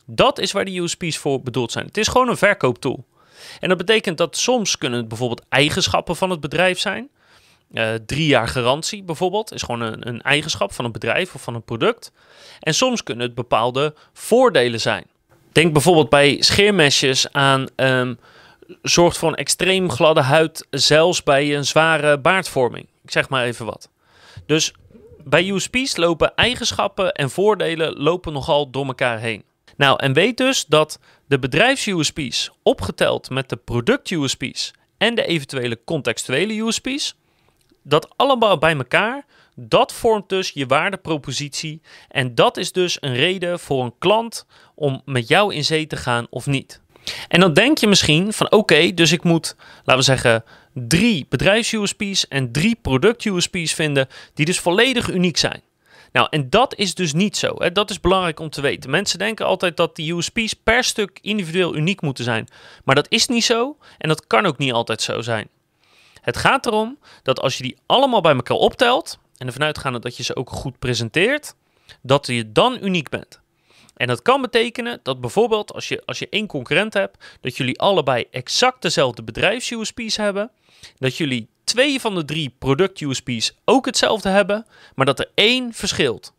Dat 0.07 0.39
is 0.39 0.53
waar 0.53 0.65
de 0.65 0.79
USP's 0.79 1.19
voor 1.19 1.43
bedoeld 1.43 1.73
zijn. 1.73 1.87
Het 1.87 1.97
is 1.97 2.09
gewoon 2.09 2.29
een 2.29 2.37
verkooptool. 2.37 3.05
En 3.61 3.69
dat 3.69 3.79
betekent 3.79 4.19
dat 4.19 4.37
soms 4.37 4.79
kunnen 4.79 4.99
het 4.99 5.09
bijvoorbeeld 5.09 5.45
eigenschappen 5.49 6.17
van 6.17 6.31
het 6.31 6.41
bedrijf 6.41 6.79
zijn. 6.79 7.09
Uh, 7.73 7.95
drie 8.07 8.27
jaar 8.27 8.49
garantie 8.49 9.03
bijvoorbeeld 9.03 9.53
is 9.53 9.63
gewoon 9.63 9.81
een, 9.81 10.09
een, 10.09 10.23
eigenschap 10.23 10.73
van 10.73 10.85
een 10.85 10.93
bedrijf 10.93 11.35
of 11.35 11.43
van 11.43 11.55
een 11.55 11.65
product. 11.65 12.13
En 12.61 12.75
soms 12.75 13.03
kunnen 13.03 13.27
het 13.27 13.35
bepaalde 13.35 13.95
voordelen 14.13 14.81
zijn. 14.81 15.05
Denk 15.53 15.73
bijvoorbeeld 15.73 16.09
bij 16.09 16.37
scheermesjes 16.41 17.33
aan 17.33 17.67
um, 17.77 18.19
zorgt 18.83 19.19
voor 19.19 19.29
een 19.29 19.35
extreem 19.35 19.91
gladde 19.91 20.21
huid, 20.21 20.67
zelfs 20.71 21.23
bij 21.23 21.57
een 21.57 21.65
zware 21.65 22.19
baardvorming. 22.19 22.87
Ik 23.03 23.11
zeg 23.11 23.29
maar 23.29 23.45
even 23.45 23.67
wat. 23.67 23.89
Dus 24.47 24.75
bij 25.25 25.49
USP's 25.49 25.97
lopen 25.97 26.35
eigenschappen 26.35 27.13
en 27.13 27.31
voordelen 27.31 27.97
lopen 27.97 28.33
nogal 28.33 28.71
door 28.71 28.87
elkaar 28.87 29.19
heen. 29.19 29.45
Nou, 29.77 29.99
en 29.99 30.13
weet 30.13 30.37
dus 30.37 30.65
dat 30.67 30.99
de 31.27 31.39
bedrijfs-USP's 31.39 32.51
opgeteld 32.63 33.31
met 33.31 33.49
de 33.49 33.57
product-USP's 33.57 34.73
en 34.99 35.15
de 35.15 35.25
eventuele 35.27 35.79
contextuele 35.85 36.55
USP's 36.55 37.17
dat 37.85 38.09
allemaal 38.17 38.59
bij 38.59 38.77
elkaar, 38.77 39.25
dat 39.55 39.93
vormt 39.93 40.29
dus 40.29 40.51
je 40.51 40.67
waardepropositie. 40.67 41.81
En 42.09 42.35
dat 42.35 42.57
is 42.57 42.73
dus 42.73 42.97
een 43.01 43.15
reden 43.15 43.61
voor 43.61 43.85
een 43.85 43.99
klant 43.99 44.47
om 44.75 45.03
met 45.05 45.29
jou 45.29 45.55
in 45.55 45.65
zee 45.65 45.87
te 45.87 45.97
gaan 45.97 46.27
of 46.31 46.47
niet. 46.47 46.83
En 47.29 47.41
dan 47.41 47.53
denk 47.53 47.79
je 47.79 47.87
misschien 47.87 48.33
van 48.33 48.51
oké, 48.51 48.95
dus 48.95 49.13
ik 49.13 49.25
moet, 49.25 49.57
laten 49.77 49.97
we 49.97 50.03
zeggen, 50.03 50.45
drie 50.73 51.27
bedrijfs-USP's 51.29 52.29
en 52.29 52.53
drie 52.53 52.79
product-USP's 52.83 53.73
vinden 53.73 54.09
die 54.35 54.45
dus 54.45 54.61
volledig 54.61 55.11
uniek 55.11 55.37
zijn. 55.37 55.63
Nou, 56.13 56.27
en 56.31 56.51
dat 56.51 56.75
is 56.75 56.95
dus 56.95 57.13
niet 57.13 57.37
zo. 57.37 57.55
Hè? 57.59 57.73
Dat 57.73 57.91
is 57.91 58.01
belangrijk 58.01 58.41
om 58.41 58.51
te 58.51 58.61
weten. 58.61 58.91
Mensen 58.91 59.19
denken 59.19 59.47
altijd 59.47 59.77
dat 59.77 59.97
de 59.97 60.13
USP's 60.13 60.55
per 60.55 60.85
stuk 60.85 61.19
individueel 61.23 61.77
uniek 61.77 62.01
moeten 62.01 62.25
zijn. 62.25 62.49
Maar 62.85 62.95
dat 62.95 63.07
is 63.09 63.27
niet 63.27 63.45
zo 63.45 63.77
en 63.99 64.09
dat 64.09 64.27
kan 64.27 64.47
ook 64.47 64.59
niet 64.59 64.73
altijd 64.73 65.03
zo 65.03 65.21
zijn. 65.21 65.49
Het 66.25 66.37
gaat 66.37 66.67
erom 66.67 66.99
dat 67.23 67.41
als 67.41 67.57
je 67.57 67.63
die 67.63 67.77
allemaal 67.87 68.21
bij 68.21 68.35
elkaar 68.35 68.57
optelt 68.57 69.19
en 69.37 69.47
ervan 69.47 69.63
uitgaande 69.63 69.99
dat 69.99 70.17
je 70.17 70.23
ze 70.23 70.37
ook 70.37 70.51
goed 70.51 70.79
presenteert, 70.79 71.55
dat 72.03 72.27
je 72.27 72.53
dan 72.53 72.79
uniek 72.81 73.09
bent. 73.09 73.41
En 73.97 74.07
dat 74.07 74.23
kan 74.23 74.41
betekenen 74.41 75.01
dat 75.03 75.21
bijvoorbeeld 75.21 75.73
als 75.73 75.89
je, 75.89 76.03
als 76.07 76.19
je 76.19 76.29
één 76.29 76.47
concurrent 76.47 76.95
hebt, 76.95 77.39
dat 77.41 77.57
jullie 77.57 77.81
allebei 77.81 78.27
exact 78.31 78.83
dezelfde 78.83 79.23
bedrijfs-USP's 79.23 80.17
hebben, 80.17 80.51
dat 80.99 81.17
jullie 81.17 81.49
twee 81.65 82.01
van 82.01 82.15
de 82.15 82.25
drie 82.25 82.55
product-USP's 82.59 83.55
ook 83.65 83.87
hetzelfde 83.87 84.29
hebben, 84.29 84.67
maar 84.95 85.07
dat 85.07 85.19
er 85.19 85.31
één 85.35 85.73
verschilt. 85.73 86.33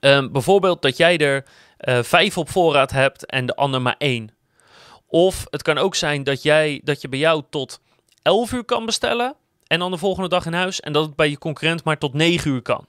Ehm, 0.00 0.30
bijvoorbeeld 0.32 0.82
dat 0.82 0.96
jij 0.96 1.18
er 1.18 1.44
uh, 1.80 2.02
vijf 2.02 2.38
op 2.38 2.50
voorraad 2.50 2.90
hebt 2.90 3.26
en 3.26 3.46
de 3.46 3.56
ander 3.56 3.82
maar 3.82 3.96
één. 3.98 4.30
Of 5.06 5.46
het 5.50 5.62
kan 5.62 5.78
ook 5.78 5.94
zijn 5.94 6.24
dat, 6.24 6.42
jij, 6.42 6.80
dat 6.84 7.00
je 7.00 7.08
bij 7.08 7.18
jou 7.18 7.42
tot 7.50 7.80
11 8.24 8.52
uur 8.52 8.64
kan 8.64 8.86
bestellen 8.86 9.34
en 9.66 9.78
dan 9.78 9.90
de 9.90 9.98
volgende 9.98 10.28
dag 10.28 10.46
in 10.46 10.52
huis 10.52 10.80
en 10.80 10.92
dat 10.92 11.06
het 11.06 11.16
bij 11.16 11.30
je 11.30 11.38
concurrent 11.38 11.84
maar 11.84 11.98
tot 11.98 12.12
9 12.12 12.50
uur 12.50 12.62
kan. 12.62 12.86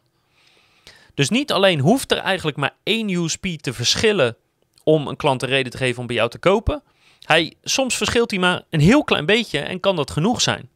Dus 1.13 1.29
niet 1.29 1.51
alleen 1.51 1.79
hoeft 1.79 2.11
er 2.11 2.17
eigenlijk 2.17 2.57
maar 2.57 2.75
één 2.83 3.09
USP 3.09 3.45
te 3.45 3.73
verschillen 3.73 4.37
om 4.83 5.07
een 5.07 5.15
klant 5.15 5.41
een 5.41 5.49
reden 5.49 5.71
te 5.71 5.77
geven 5.77 6.01
om 6.01 6.07
bij 6.07 6.15
jou 6.15 6.29
te 6.29 6.37
kopen. 6.37 6.83
Hij, 7.19 7.53
soms 7.63 7.97
verschilt 7.97 8.31
hij 8.31 8.39
maar 8.39 8.63
een 8.69 8.79
heel 8.79 9.03
klein 9.03 9.25
beetje 9.25 9.59
en 9.59 9.79
kan 9.79 9.95
dat 9.95 10.11
genoeg 10.11 10.41
zijn. 10.41 10.69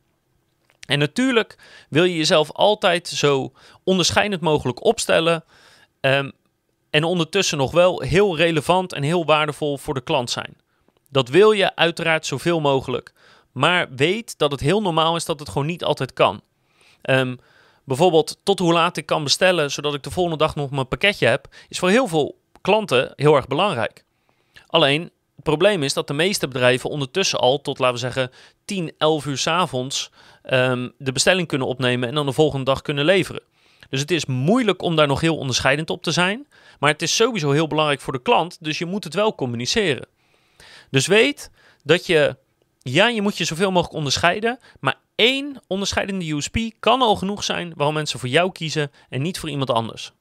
En 0.85 0.99
natuurlijk 0.99 1.57
wil 1.89 2.03
je 2.03 2.15
jezelf 2.15 2.51
altijd 2.51 3.07
zo 3.07 3.53
onderscheidend 3.83 4.41
mogelijk 4.41 4.83
opstellen. 4.83 5.43
Um, 6.01 6.31
en 6.89 7.03
ondertussen 7.03 7.57
nog 7.57 7.71
wel 7.71 8.01
heel 8.01 8.37
relevant 8.37 8.93
en 8.93 9.03
heel 9.03 9.25
waardevol 9.25 9.77
voor 9.77 9.93
de 9.93 10.03
klant 10.03 10.29
zijn. 10.29 10.57
Dat 11.09 11.29
wil 11.29 11.51
je 11.51 11.75
uiteraard 11.75 12.25
zoveel 12.25 12.59
mogelijk. 12.59 13.13
Maar 13.51 13.87
weet 13.95 14.37
dat 14.37 14.51
het 14.51 14.59
heel 14.59 14.81
normaal 14.81 15.15
is 15.15 15.25
dat 15.25 15.39
het 15.39 15.49
gewoon 15.49 15.67
niet 15.67 15.83
altijd 15.83 16.13
kan. 16.13 16.41
Um, 17.03 17.39
bijvoorbeeld 17.83 18.37
tot 18.43 18.59
hoe 18.59 18.73
laat 18.73 18.97
ik 18.97 19.05
kan 19.05 19.23
bestellen, 19.23 19.71
zodat 19.71 19.93
ik 19.93 20.03
de 20.03 20.11
volgende 20.11 20.37
dag 20.37 20.55
nog 20.55 20.69
mijn 20.69 20.87
pakketje 20.87 21.27
heb, 21.27 21.47
is 21.67 21.79
voor 21.79 21.89
heel 21.89 22.07
veel 22.07 22.39
klanten 22.61 23.13
heel 23.15 23.35
erg 23.35 23.47
belangrijk. 23.47 24.03
Alleen, 24.67 25.01
het 25.35 25.43
probleem 25.43 25.83
is 25.83 25.93
dat 25.93 26.07
de 26.07 26.13
meeste 26.13 26.47
bedrijven 26.47 26.89
ondertussen 26.89 27.39
al 27.39 27.61
tot, 27.61 27.79
laten 27.79 27.93
we 27.93 27.99
zeggen, 28.01 28.31
10, 28.65 28.93
11 28.97 29.25
uur 29.25 29.37
s 29.37 29.47
avonds 29.47 30.11
um, 30.49 30.93
de 30.97 31.11
bestelling 31.11 31.47
kunnen 31.47 31.67
opnemen 31.67 32.09
en 32.09 32.15
dan 32.15 32.25
de 32.25 32.31
volgende 32.31 32.65
dag 32.65 32.81
kunnen 32.81 33.05
leveren. 33.05 33.41
Dus 33.89 33.99
het 33.99 34.11
is 34.11 34.25
moeilijk 34.25 34.81
om 34.81 34.95
daar 34.95 35.07
nog 35.07 35.21
heel 35.21 35.37
onderscheidend 35.37 35.89
op 35.89 36.03
te 36.03 36.11
zijn. 36.11 36.47
Maar 36.79 36.91
het 36.91 37.01
is 37.01 37.15
sowieso 37.15 37.51
heel 37.51 37.67
belangrijk 37.67 38.01
voor 38.01 38.13
de 38.13 38.21
klant, 38.21 38.57
dus 38.59 38.77
je 38.77 38.85
moet 38.85 39.03
het 39.03 39.13
wel 39.13 39.35
communiceren. 39.35 40.07
Dus 40.89 41.07
weet 41.07 41.51
dat 41.83 42.05
je, 42.05 42.35
ja, 42.91 43.08
je 43.08 43.22
moet 43.22 43.38
je 43.38 43.43
zoveel 43.43 43.72
mogelijk 43.72 43.98
onderscheiden, 43.98 44.60
maar 44.79 44.96
één 45.15 45.62
onderscheidende 45.67 46.31
USP 46.31 46.58
kan 46.79 47.01
al 47.01 47.15
genoeg 47.15 47.43
zijn 47.43 47.74
waarom 47.75 47.96
mensen 47.96 48.19
voor 48.19 48.29
jou 48.29 48.51
kiezen 48.51 48.91
en 49.10 49.22
niet 49.22 49.39
voor 49.39 49.50
iemand 49.50 49.69
anders. 49.69 50.12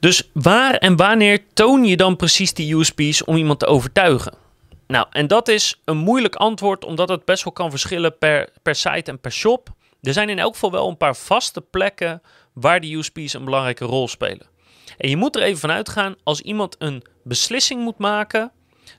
Dus 0.00 0.30
waar 0.32 0.74
en 0.74 0.96
wanneer 0.96 1.44
toon 1.52 1.84
je 1.84 1.96
dan 1.96 2.16
precies 2.16 2.54
die 2.54 2.76
USP's 2.76 3.26
om 3.26 3.36
iemand 3.36 3.58
te 3.58 3.66
overtuigen? 3.66 4.34
Nou, 4.86 5.06
en 5.10 5.26
dat 5.26 5.48
is 5.48 5.80
een 5.84 5.96
moeilijk 5.96 6.34
antwoord, 6.34 6.84
omdat 6.84 7.08
het 7.08 7.24
best 7.24 7.44
wel 7.44 7.52
kan 7.52 7.70
verschillen 7.70 8.18
per, 8.18 8.48
per 8.62 8.74
site 8.74 9.10
en 9.10 9.20
per 9.20 9.32
shop. 9.32 9.68
Er 10.02 10.12
zijn 10.12 10.28
in 10.28 10.38
elk 10.38 10.52
geval 10.52 10.70
wel 10.70 10.88
een 10.88 10.96
paar 10.96 11.16
vaste 11.16 11.60
plekken 11.60 12.22
waar 12.52 12.80
die 12.80 12.96
USP's 12.96 13.32
een 13.32 13.44
belangrijke 13.44 13.84
rol 13.84 14.08
spelen. 14.08 14.46
En 14.98 15.08
je 15.08 15.16
moet 15.16 15.36
er 15.36 15.42
even 15.42 15.60
van 15.60 15.70
uitgaan, 15.70 16.14
als 16.22 16.40
iemand 16.40 16.76
een 16.78 17.04
beslissing 17.24 17.82
moet 17.82 17.98
maken, 17.98 18.52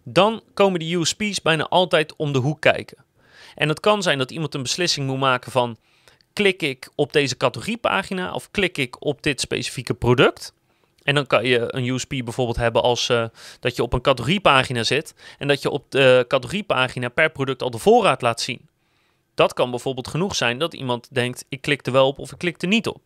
dan 0.09 0.41
komen 0.53 0.79
die 0.79 0.97
USP's 0.97 1.41
bijna 1.41 1.67
altijd 1.67 2.15
om 2.15 2.33
de 2.33 2.39
hoek 2.39 2.61
kijken. 2.61 2.97
En 3.55 3.69
het 3.69 3.79
kan 3.79 4.01
zijn 4.01 4.17
dat 4.17 4.31
iemand 4.31 4.53
een 4.53 4.61
beslissing 4.61 5.07
moet 5.07 5.19
maken 5.19 5.51
van 5.51 5.77
klik 6.33 6.61
ik 6.61 6.89
op 6.95 7.13
deze 7.13 7.37
categoriepagina 7.37 8.33
of 8.33 8.51
klik 8.51 8.77
ik 8.77 9.05
op 9.05 9.23
dit 9.23 9.41
specifieke 9.41 9.93
product. 9.93 10.53
En 11.03 11.15
dan 11.15 11.27
kan 11.27 11.45
je 11.45 11.75
een 11.75 11.87
USP 11.87 12.09
bijvoorbeeld 12.09 12.57
hebben 12.57 12.81
als 12.81 13.09
uh, 13.09 13.25
dat 13.59 13.75
je 13.75 13.83
op 13.83 13.93
een 13.93 14.01
categoriepagina 14.01 14.83
zit 14.83 15.13
en 15.37 15.47
dat 15.47 15.61
je 15.61 15.69
op 15.69 15.91
de 15.91 16.25
categoriepagina 16.27 17.09
per 17.09 17.29
product 17.29 17.61
al 17.61 17.69
de 17.69 17.77
voorraad 17.77 18.21
laat 18.21 18.41
zien. 18.41 18.69
Dat 19.35 19.53
kan 19.53 19.69
bijvoorbeeld 19.69 20.07
genoeg 20.07 20.35
zijn 20.35 20.57
dat 20.57 20.73
iemand 20.73 21.07
denkt 21.11 21.45
ik 21.49 21.61
klik 21.61 21.85
er 21.85 21.91
wel 21.91 22.07
op 22.07 22.19
of 22.19 22.31
ik 22.31 22.37
klik 22.37 22.61
er 22.61 22.67
niet 22.67 22.87
op. 22.87 23.01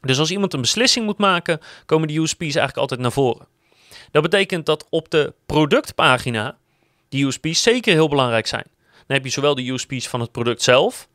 Dus 0.00 0.18
als 0.18 0.30
iemand 0.30 0.54
een 0.54 0.60
beslissing 0.60 1.04
moet 1.04 1.18
maken, 1.18 1.60
komen 1.86 2.08
die 2.08 2.20
USP's 2.20 2.40
eigenlijk 2.40 2.76
altijd 2.76 3.00
naar 3.00 3.12
voren. 3.12 3.46
Dat 4.10 4.22
betekent 4.22 4.66
dat 4.66 4.86
op 4.90 5.10
de 5.10 5.34
productpagina 5.46 6.56
die 7.08 7.26
USP's 7.26 7.62
zeker 7.62 7.92
heel 7.92 8.08
belangrijk 8.08 8.46
zijn. 8.46 8.66
Dan 8.90 9.16
heb 9.16 9.24
je 9.24 9.30
zowel 9.30 9.54
de 9.54 9.70
USP's 9.70 10.08
van 10.08 10.20
het 10.20 10.32
product 10.32 10.62
zelf 10.62 11.08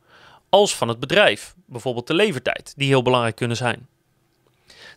als 0.48 0.76
van 0.76 0.88
het 0.88 1.00
bedrijf. 1.00 1.54
Bijvoorbeeld 1.66 2.06
de 2.06 2.14
levertijd, 2.14 2.72
die 2.76 2.88
heel 2.88 3.02
belangrijk 3.02 3.36
kunnen 3.36 3.56
zijn. 3.56 3.88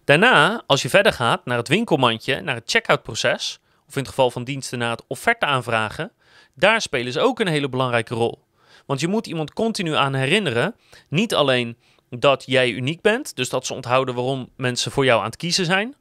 Daarna, 0.03 0.63
als 0.67 0.81
je 0.81 0.89
verder 0.89 1.13
gaat 1.13 1.45
naar 1.45 1.57
het 1.57 1.67
winkelmandje, 1.67 2.41
naar 2.41 2.55
het 2.55 2.69
checkout-proces, 2.71 3.59
of 3.87 3.95
in 3.95 3.99
het 3.99 4.09
geval 4.09 4.31
van 4.31 4.43
diensten 4.43 4.79
naar 4.79 4.91
het 4.91 5.03
offerte 5.07 5.45
aanvragen, 5.45 6.11
daar 6.53 6.81
spelen 6.81 7.11
ze 7.11 7.19
ook 7.19 7.39
een 7.39 7.47
hele 7.47 7.69
belangrijke 7.69 8.13
rol. 8.13 8.43
Want 8.85 8.99
je 8.99 9.07
moet 9.07 9.27
iemand 9.27 9.53
continu 9.53 9.95
aan 9.95 10.13
herinneren, 10.13 10.75
niet 11.09 11.35
alleen 11.35 11.77
dat 12.09 12.43
jij 12.45 12.71
uniek 12.71 13.01
bent, 13.01 13.35
dus 13.35 13.49
dat 13.49 13.65
ze 13.65 13.73
onthouden 13.73 14.15
waarom 14.15 14.49
mensen 14.55 14.91
voor 14.91 15.05
jou 15.05 15.19
aan 15.19 15.25
het 15.25 15.37
kiezen 15.37 15.65
zijn, 15.65 15.95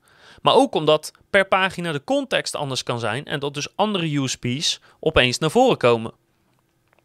maar 0.45 0.55
ook 0.55 0.75
omdat 0.75 1.13
per 1.31 1.49
pagina 1.49 1.93
de 1.93 2.05
context 2.05 2.57
anders 2.57 2.83
kan 2.83 2.99
zijn 2.99 3.25
en 3.25 3.41
dat 3.41 3.55
dus 3.55 3.77
andere 3.77 4.17
USP's 4.17 4.81
opeens 5.01 5.39
naar 5.39 5.51
voren 5.51 5.77
komen. 5.77 6.13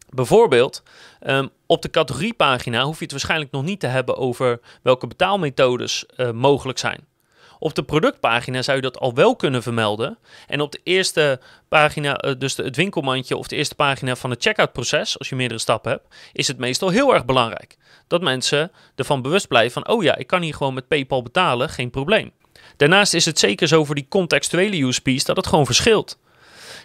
Bijvoorbeeld, 0.08 0.82
um, 1.26 1.50
op 1.66 1.82
de 1.82 1.90
categoriepagina 1.90 2.82
hoef 2.82 2.96
je 2.96 3.02
het 3.02 3.10
waarschijnlijk 3.10 3.50
nog 3.50 3.62
niet 3.62 3.80
te 3.80 3.86
hebben 3.86 4.16
over 4.16 4.60
welke 4.82 5.06
betaalmethodes 5.06 6.04
uh, 6.16 6.30
mogelijk 6.30 6.78
zijn. 6.78 7.06
Op 7.58 7.74
de 7.74 7.82
productpagina 7.82 8.62
zou 8.62 8.76
je 8.76 8.82
dat 8.82 8.98
al 8.98 9.14
wel 9.14 9.36
kunnen 9.36 9.62
vermelden. 9.62 10.18
En 10.46 10.60
op 10.60 10.72
de 10.72 10.80
eerste 10.82 11.40
pagina, 11.68 12.16
eh, 12.16 12.34
dus 12.38 12.56
het 12.56 12.76
winkelmandje 12.76 13.36
of 13.36 13.46
de 13.46 13.56
eerste 13.56 13.74
pagina 13.74 14.16
van 14.16 14.30
het 14.30 14.42
checkout 14.42 14.72
proces, 14.72 15.18
als 15.18 15.28
je 15.28 15.36
meerdere 15.36 15.60
stappen 15.60 15.90
hebt, 15.90 16.14
is 16.32 16.48
het 16.48 16.58
meestal 16.58 16.88
heel 16.88 17.14
erg 17.14 17.24
belangrijk. 17.24 17.76
Dat 18.06 18.22
mensen 18.22 18.72
ervan 18.94 19.22
bewust 19.22 19.48
blijven 19.48 19.72
van, 19.82 19.88
oh 19.94 20.02
ja, 20.02 20.16
ik 20.16 20.26
kan 20.26 20.42
hier 20.42 20.54
gewoon 20.54 20.74
met 20.74 20.88
PayPal 20.88 21.22
betalen, 21.22 21.68
geen 21.68 21.90
probleem. 21.90 22.32
Daarnaast 22.76 23.14
is 23.14 23.24
het 23.24 23.38
zeker 23.38 23.68
zo 23.68 23.84
voor 23.84 23.94
die 23.94 24.06
contextuele 24.08 24.82
USP's 24.82 25.24
dat 25.24 25.36
het 25.36 25.46
gewoon 25.46 25.66
verschilt. 25.66 26.18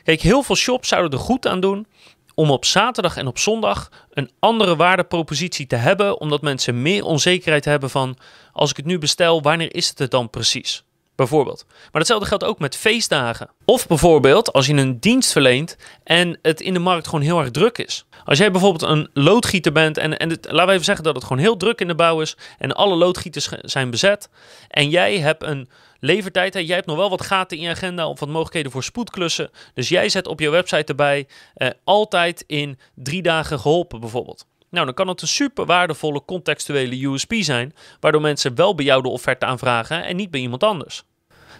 Kijk, 0.03 0.21
heel 0.21 0.43
veel 0.43 0.55
shops 0.55 0.87
zouden 0.87 1.19
er 1.19 1.25
goed 1.25 1.47
aan 1.47 1.59
doen 1.59 1.87
om 2.35 2.51
op 2.51 2.65
zaterdag 2.65 3.17
en 3.17 3.27
op 3.27 3.37
zondag 3.37 3.89
een 4.13 4.31
andere 4.39 4.75
waardepropositie 4.75 5.67
te 5.67 5.75
hebben, 5.75 6.19
omdat 6.19 6.41
mensen 6.41 6.81
meer 6.81 7.03
onzekerheid 7.03 7.65
hebben 7.65 7.89
van 7.89 8.17
als 8.53 8.69
ik 8.69 8.77
het 8.77 8.85
nu 8.85 8.97
bestel, 8.97 9.41
wanneer 9.41 9.75
is 9.75 9.89
het 9.89 9.99
het 9.99 10.11
dan 10.11 10.29
precies? 10.29 10.84
Bijvoorbeeld. 11.15 11.65
Maar 11.67 12.01
hetzelfde 12.01 12.27
geldt 12.27 12.43
ook 12.43 12.59
met 12.59 12.75
feestdagen. 12.75 13.49
Of 13.65 13.87
bijvoorbeeld 13.87 14.53
als 14.53 14.65
je 14.65 14.73
een 14.73 14.99
dienst 14.99 15.31
verleent 15.31 15.77
en 16.03 16.39
het 16.41 16.61
in 16.61 16.73
de 16.73 16.79
markt 16.79 17.05
gewoon 17.05 17.21
heel 17.21 17.39
erg 17.39 17.51
druk 17.51 17.77
is. 17.77 18.05
Als 18.25 18.37
jij 18.37 18.51
bijvoorbeeld 18.51 18.91
een 18.91 19.09
loodgieter 19.13 19.71
bent 19.71 19.97
en, 19.97 20.17
en 20.17 20.29
laten 20.29 20.65
we 20.65 20.71
even 20.71 20.85
zeggen 20.85 21.03
dat 21.03 21.15
het 21.15 21.23
gewoon 21.23 21.41
heel 21.41 21.57
druk 21.57 21.81
in 21.81 21.87
de 21.87 21.95
bouw 21.95 22.21
is 22.21 22.37
en 22.57 22.75
alle 22.75 22.95
loodgieters 22.95 23.49
zijn 23.61 23.89
bezet 23.89 24.29
en 24.67 24.89
jij 24.89 25.19
hebt 25.19 25.43
een 25.43 25.69
levertijd. 25.99 26.53
Hè? 26.53 26.59
Jij 26.59 26.75
hebt 26.75 26.87
nog 26.87 26.97
wel 26.97 27.09
wat 27.09 27.25
gaten 27.25 27.57
in 27.57 27.63
je 27.63 27.69
agenda 27.69 28.07
of 28.07 28.19
wat 28.19 28.29
mogelijkheden 28.29 28.71
voor 28.71 28.83
spoedklussen. 28.83 29.49
Dus 29.73 29.89
jij 29.89 30.09
zet 30.09 30.27
op 30.27 30.39
je 30.39 30.49
website 30.49 30.85
erbij 30.85 31.27
eh, 31.53 31.69
altijd 31.83 32.43
in 32.47 32.79
drie 32.95 33.21
dagen 33.21 33.59
geholpen 33.59 33.99
bijvoorbeeld. 33.99 34.45
Nou, 34.75 34.85
dan 34.85 34.95
kan 34.95 35.07
het 35.07 35.21
een 35.21 35.27
super 35.27 35.65
waardevolle 35.65 36.25
contextuele 36.25 37.05
USP 37.05 37.33
zijn, 37.33 37.73
waardoor 37.99 38.21
mensen 38.21 38.55
wel 38.55 38.75
bij 38.75 38.85
jou 38.85 39.01
de 39.01 39.09
offerte 39.09 39.45
aanvragen 39.45 40.05
en 40.05 40.15
niet 40.15 40.31
bij 40.31 40.41
iemand 40.41 40.63
anders. 40.63 41.03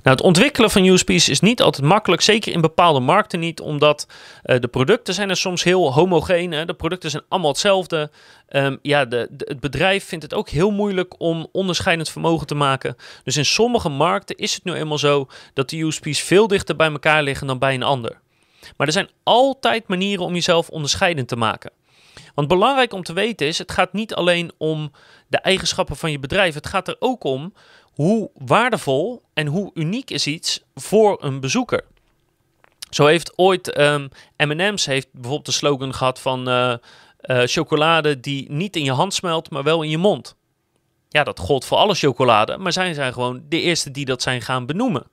Nou, 0.04 0.18
het 0.18 0.26
ontwikkelen 0.26 0.72
van 0.72 0.86
USP's 0.86 1.30
is 1.30 1.40
niet 1.40 1.62
altijd 1.62 1.86
makkelijk, 1.86 2.22
zeker 2.22 2.54
in 2.54 2.62
bepaalde 2.62 3.00
markten 3.00 3.40
niet, 3.40 3.62
omdat 3.62 4.08
uh, 4.44 4.60
de 4.60 4.68
producten 4.68 5.14
zijn 5.14 5.30
er 5.30 5.38
soms 5.38 5.64
heel 5.64 5.94
homogeen. 5.94 6.52
Hè? 6.52 6.66
De 6.66 6.74
producten 6.74 7.10
zijn 7.10 7.24
allemaal 7.30 7.52
hetzelfde. 7.52 8.12
Um, 8.50 8.80
ja, 8.82 9.06
de, 9.06 9.30
het 9.38 9.60
bedrijf 9.60 10.06
vindt 10.06 10.24
het 10.24 10.34
ook 10.34 10.50
heel 10.50 10.72
moeilijk 10.72 11.20
om 11.20 11.48
onderscheidend 11.52 12.10
vermogen 12.10 12.48
te 12.48 12.56
maken. 12.56 12.96
Dus 13.24 13.38
in 13.38 13.46
sommige 13.46 13.90
markten 13.90 14.36
is 14.36 14.54
het 14.54 14.64
nu 14.64 14.74
eenmaal 14.74 14.98
zo 14.98 15.28
dat 15.54 15.70
de 15.70 15.82
USP's 15.82 16.22
veel 16.22 16.48
dichter 16.48 16.76
bij 16.76 16.92
elkaar 16.92 17.24
liggen 17.24 17.48
dan 17.48 17.60
bij 17.60 17.74
een 17.74 17.84
ander. 17.84 18.20
Maar 18.78 18.88
er 18.88 18.94
zijn 18.94 19.10
altijd 19.24 19.88
manieren 19.88 20.26
om 20.26 20.34
jezelf 20.34 20.70
onderscheidend 20.70 21.28
te 21.28 21.36
maken. 21.36 21.72
Want 22.36 22.48
belangrijk 22.48 22.94
om 22.94 23.04
te 23.04 23.14
weten 23.14 23.48
is, 23.48 23.58
het 23.58 23.72
gaat 23.72 23.94
niet 23.94 24.16
alleen 24.16 24.52
om 24.58 24.92
de 25.28 25.38
eigenschappen 25.38 25.96
van 25.96 26.12
je 26.12 26.20
bedrijf. 26.20 26.54
Het 26.54 26.68
gaat 26.68 26.88
er 26.88 26.96
ook 27.00 27.24
om 27.24 27.54
hoe 27.94 28.30
waardevol 28.34 29.24
en 29.34 29.48
hoe 29.48 29.72
uniek 29.74 30.10
is 30.10 30.28
iets 30.28 30.64
voor 30.74 31.24
een 31.24 31.40
bezoeker. 31.40 31.84
Zo 32.90 33.06
heeft 33.06 33.38
ooit 33.38 33.80
um, 33.80 34.10
M&M's 34.38 34.86
heeft 34.86 35.08
bijvoorbeeld 35.12 35.46
de 35.46 35.52
slogan 35.52 35.94
gehad 35.94 36.20
van 36.20 36.50
uh, 36.50 36.74
uh, 37.22 37.42
chocolade 37.46 38.20
die 38.20 38.52
niet 38.52 38.76
in 38.76 38.84
je 38.84 38.92
hand 38.92 39.14
smelt, 39.14 39.50
maar 39.50 39.64
wel 39.64 39.82
in 39.82 39.90
je 39.90 39.98
mond. 39.98 40.36
Ja, 41.10 41.24
dat 41.24 41.40
gold 41.40 41.66
voor 41.66 41.78
alle 41.78 41.96
chocolade, 41.96 42.58
maar 42.58 42.74
zij 42.74 42.94
zijn 42.94 43.14
gewoon 43.14 43.44
de 43.50 43.62
eerste 43.62 43.92
die 43.92 44.06
dat 44.06 44.22
zijn 44.22 44.42
gaan 44.42 44.66
benoemen. 44.66 45.08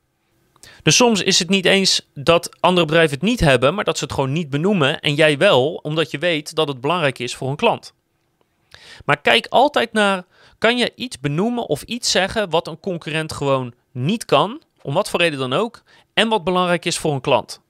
Dus 0.83 0.97
soms 0.97 1.23
is 1.23 1.39
het 1.39 1.49
niet 1.49 1.65
eens 1.65 2.09
dat 2.15 2.61
andere 2.61 2.87
bedrijven 2.87 3.15
het 3.15 3.29
niet 3.29 3.41
hebben, 3.41 3.75
maar 3.75 3.85
dat 3.85 3.99
ze 3.99 4.05
het 4.05 4.13
gewoon 4.13 4.33
niet 4.33 4.51
benoemen 4.51 5.01
en 5.01 5.15
jij 5.15 5.39
wel, 5.39 5.75
omdat 5.75 6.11
je 6.11 6.19
weet 6.19 6.55
dat 6.55 6.69
het 6.69 6.81
belangrijk 6.81 7.19
is 7.19 7.35
voor 7.35 7.49
een 7.49 7.57
klant. 7.57 7.95
Maar 9.05 9.21
kijk 9.21 9.47
altijd 9.47 9.93
naar, 9.93 10.25
kan 10.59 10.77
je 10.77 10.93
iets 10.95 11.21
benoemen 11.21 11.67
of 11.67 11.83
iets 11.83 12.11
zeggen 12.11 12.51
wat 12.51 12.67
een 12.67 12.81
concurrent 12.81 13.33
gewoon 13.33 13.75
niet 13.93 14.25
kan, 14.25 14.63
om 14.83 14.95
wat 14.95 15.11
voor 15.11 15.21
reden 15.21 15.39
dan 15.39 15.53
ook, 15.53 15.83
en 16.15 16.29
wat 16.29 16.45
belangrijk 16.45 16.85
is 16.85 16.99
voor 16.99 17.13
een 17.13 17.21
klant. 17.21 17.61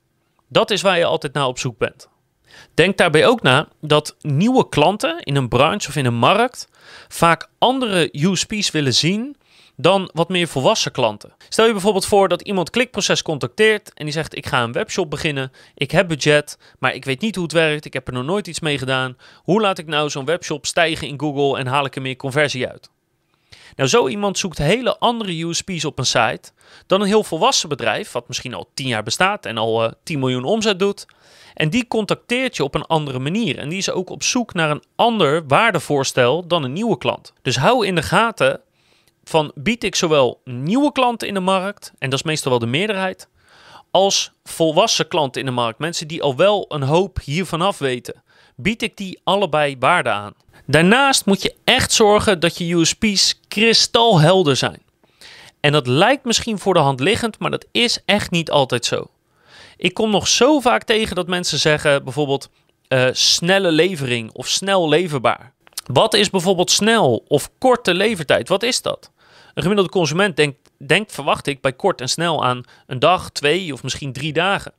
Dat 0.47 0.71
is 0.71 0.81
waar 0.81 0.97
je 0.97 1.05
altijd 1.05 1.33
naar 1.33 1.47
op 1.47 1.59
zoek 1.59 1.77
bent. 1.77 2.07
Denk 2.73 2.97
daarbij 2.97 3.27
ook 3.27 3.41
na 3.41 3.67
dat 3.81 4.15
nieuwe 4.21 4.69
klanten 4.69 5.23
in 5.23 5.35
een 5.35 5.49
branche 5.49 5.87
of 5.87 5.95
in 5.95 6.05
een 6.05 6.13
markt 6.13 6.67
vaak 7.07 7.49
andere 7.57 8.09
USP's 8.11 8.71
willen 8.71 8.93
zien 8.93 9.37
dan 9.75 10.09
wat 10.13 10.29
meer 10.29 10.47
volwassen 10.47 10.91
klanten. 10.91 11.33
Stel 11.49 11.65
je 11.65 11.71
bijvoorbeeld 11.71 12.05
voor 12.05 12.27
dat 12.27 12.41
iemand 12.41 12.69
klikproces 12.69 13.21
contacteert 13.21 13.93
en 13.93 14.05
die 14.05 14.13
zegt: 14.13 14.35
Ik 14.35 14.45
ga 14.45 14.63
een 14.63 14.71
webshop 14.71 15.09
beginnen, 15.09 15.51
ik 15.75 15.91
heb 15.91 16.07
budget, 16.07 16.57
maar 16.79 16.93
ik 16.93 17.05
weet 17.05 17.21
niet 17.21 17.35
hoe 17.35 17.43
het 17.43 17.53
werkt, 17.53 17.85
ik 17.85 17.93
heb 17.93 18.07
er 18.07 18.13
nog 18.13 18.25
nooit 18.25 18.47
iets 18.47 18.59
mee 18.59 18.77
gedaan. 18.77 19.17
Hoe 19.43 19.61
laat 19.61 19.77
ik 19.77 19.87
nou 19.87 20.09
zo'n 20.09 20.25
webshop 20.25 20.65
stijgen 20.65 21.07
in 21.07 21.19
Google 21.19 21.59
en 21.59 21.67
haal 21.67 21.85
ik 21.85 21.95
er 21.95 22.01
meer 22.01 22.15
conversie 22.15 22.67
uit? 22.67 22.89
Nou, 23.75 23.89
zo 23.89 24.07
iemand 24.07 24.37
zoekt 24.37 24.57
hele 24.57 24.97
andere 24.97 25.43
USP's 25.43 25.85
op 25.85 25.99
een 25.99 26.05
site 26.05 26.51
dan 26.87 27.01
een 27.01 27.07
heel 27.07 27.23
volwassen 27.23 27.69
bedrijf, 27.69 28.11
wat 28.11 28.27
misschien 28.27 28.53
al 28.53 28.69
10 28.73 28.87
jaar 28.87 29.03
bestaat 29.03 29.45
en 29.45 29.57
al 29.57 29.83
uh, 29.83 29.87
eh, 29.87 29.93
10 30.03 30.19
miljoen 30.19 30.43
omzet 30.43 30.79
doet. 30.79 31.05
En 31.53 31.69
die 31.69 31.87
contacteert 31.87 32.55
je 32.55 32.63
op 32.63 32.75
een 32.75 32.85
andere 32.85 33.19
manier. 33.19 33.57
En 33.57 33.69
die 33.69 33.77
is 33.77 33.91
ook 33.91 34.09
op 34.09 34.23
zoek 34.23 34.53
naar 34.53 34.69
een 34.69 34.83
ander 34.95 35.47
waardevoorstel 35.47 36.47
dan 36.47 36.63
een 36.63 36.73
nieuwe 36.73 36.97
klant. 36.97 37.33
Dus 37.41 37.55
hou 37.55 37.85
in 37.85 37.95
de 37.95 38.01
gaten 38.01 38.61
van 39.23 39.51
bied 39.55 39.83
ik 39.83 39.95
zowel 39.95 40.41
nieuwe 40.43 40.91
klanten 40.91 41.27
in 41.27 41.33
de 41.33 41.39
markt, 41.39 41.91
en 41.97 42.09
dat 42.09 42.19
is 42.19 42.25
meestal 42.25 42.51
wel 42.51 42.59
de 42.59 42.65
meerderheid, 42.65 43.27
als 43.91 44.31
volwassen 44.43 45.07
klanten 45.07 45.41
in 45.41 45.47
de 45.47 45.53
markt. 45.53 45.79
Mensen 45.79 46.07
die 46.07 46.21
al 46.21 46.35
wel 46.35 46.65
een 46.69 46.83
hoop 46.83 47.19
hiervan 47.23 47.61
af 47.61 47.77
weten. 47.77 48.23
Bied 48.55 48.81
ik 48.81 48.97
die 48.97 49.19
allebei 49.23 49.75
waarde 49.79 50.09
aan. 50.09 50.33
Daarnaast 50.65 51.25
moet 51.25 51.41
je 51.41 51.55
echt 51.63 51.91
zorgen 51.91 52.39
dat 52.39 52.57
je 52.57 52.73
USP's 52.73 53.39
kristalhelder 53.47 54.55
zijn. 54.55 54.81
En 55.59 55.71
dat 55.71 55.87
lijkt 55.87 56.25
misschien 56.25 56.59
voor 56.59 56.73
de 56.73 56.79
hand 56.79 56.99
liggend, 56.99 57.39
maar 57.39 57.51
dat 57.51 57.65
is 57.71 57.99
echt 58.05 58.31
niet 58.31 58.51
altijd 58.51 58.85
zo. 58.85 59.07
Ik 59.77 59.93
kom 59.93 60.09
nog 60.09 60.27
zo 60.27 60.59
vaak 60.59 60.83
tegen 60.83 61.15
dat 61.15 61.27
mensen 61.27 61.59
zeggen 61.59 62.03
bijvoorbeeld 62.03 62.49
uh, 62.89 63.07
snelle 63.11 63.71
levering 63.71 64.31
of 64.31 64.47
snel 64.47 64.89
leverbaar. 64.89 65.53
Wat 65.85 66.13
is 66.13 66.29
bijvoorbeeld 66.29 66.71
snel 66.71 67.23
of 67.27 67.49
korte 67.57 67.93
levertijd? 67.93 68.47
Wat 68.47 68.63
is 68.63 68.81
dat? 68.81 69.11
Een 69.53 69.61
gemiddelde 69.61 69.91
consument 69.91 70.35
denkt, 70.35 70.69
denkt, 70.77 71.11
verwacht 71.11 71.47
ik, 71.47 71.61
bij 71.61 71.73
kort 71.73 72.01
en 72.01 72.09
snel 72.09 72.45
aan 72.45 72.63
een 72.87 72.99
dag, 72.99 73.29
twee 73.29 73.73
of 73.73 73.83
misschien 73.83 74.13
drie 74.13 74.33
dagen. 74.33 74.73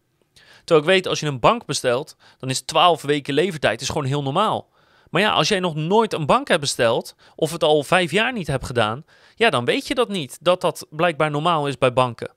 Terwijl 0.64 0.86
ik 0.86 0.94
weet, 0.94 1.06
als 1.06 1.20
je 1.20 1.26
een 1.26 1.40
bank 1.40 1.66
bestelt, 1.66 2.16
dan 2.38 2.50
is 2.50 2.60
12 2.60 3.02
weken 3.02 3.34
levertijd 3.34 3.80
is 3.80 3.88
gewoon 3.88 4.04
heel 4.04 4.22
normaal. 4.22 4.72
Maar 5.10 5.22
ja, 5.22 5.30
als 5.30 5.48
jij 5.48 5.60
nog 5.60 5.74
nooit 5.74 6.12
een 6.12 6.26
bank 6.26 6.48
hebt 6.48 6.60
besteld, 6.60 7.14
of 7.36 7.52
het 7.52 7.62
al 7.62 7.82
vijf 7.82 8.10
jaar 8.10 8.32
niet 8.32 8.46
hebt 8.46 8.66
gedaan, 8.66 9.04
ja, 9.34 9.50
dan 9.50 9.64
weet 9.64 9.86
je 9.86 9.94
dat 9.94 10.08
niet, 10.08 10.38
dat 10.40 10.60
dat 10.60 10.86
blijkbaar 10.90 11.30
normaal 11.30 11.66
is 11.66 11.78
bij 11.78 11.92
banken. 11.92 12.30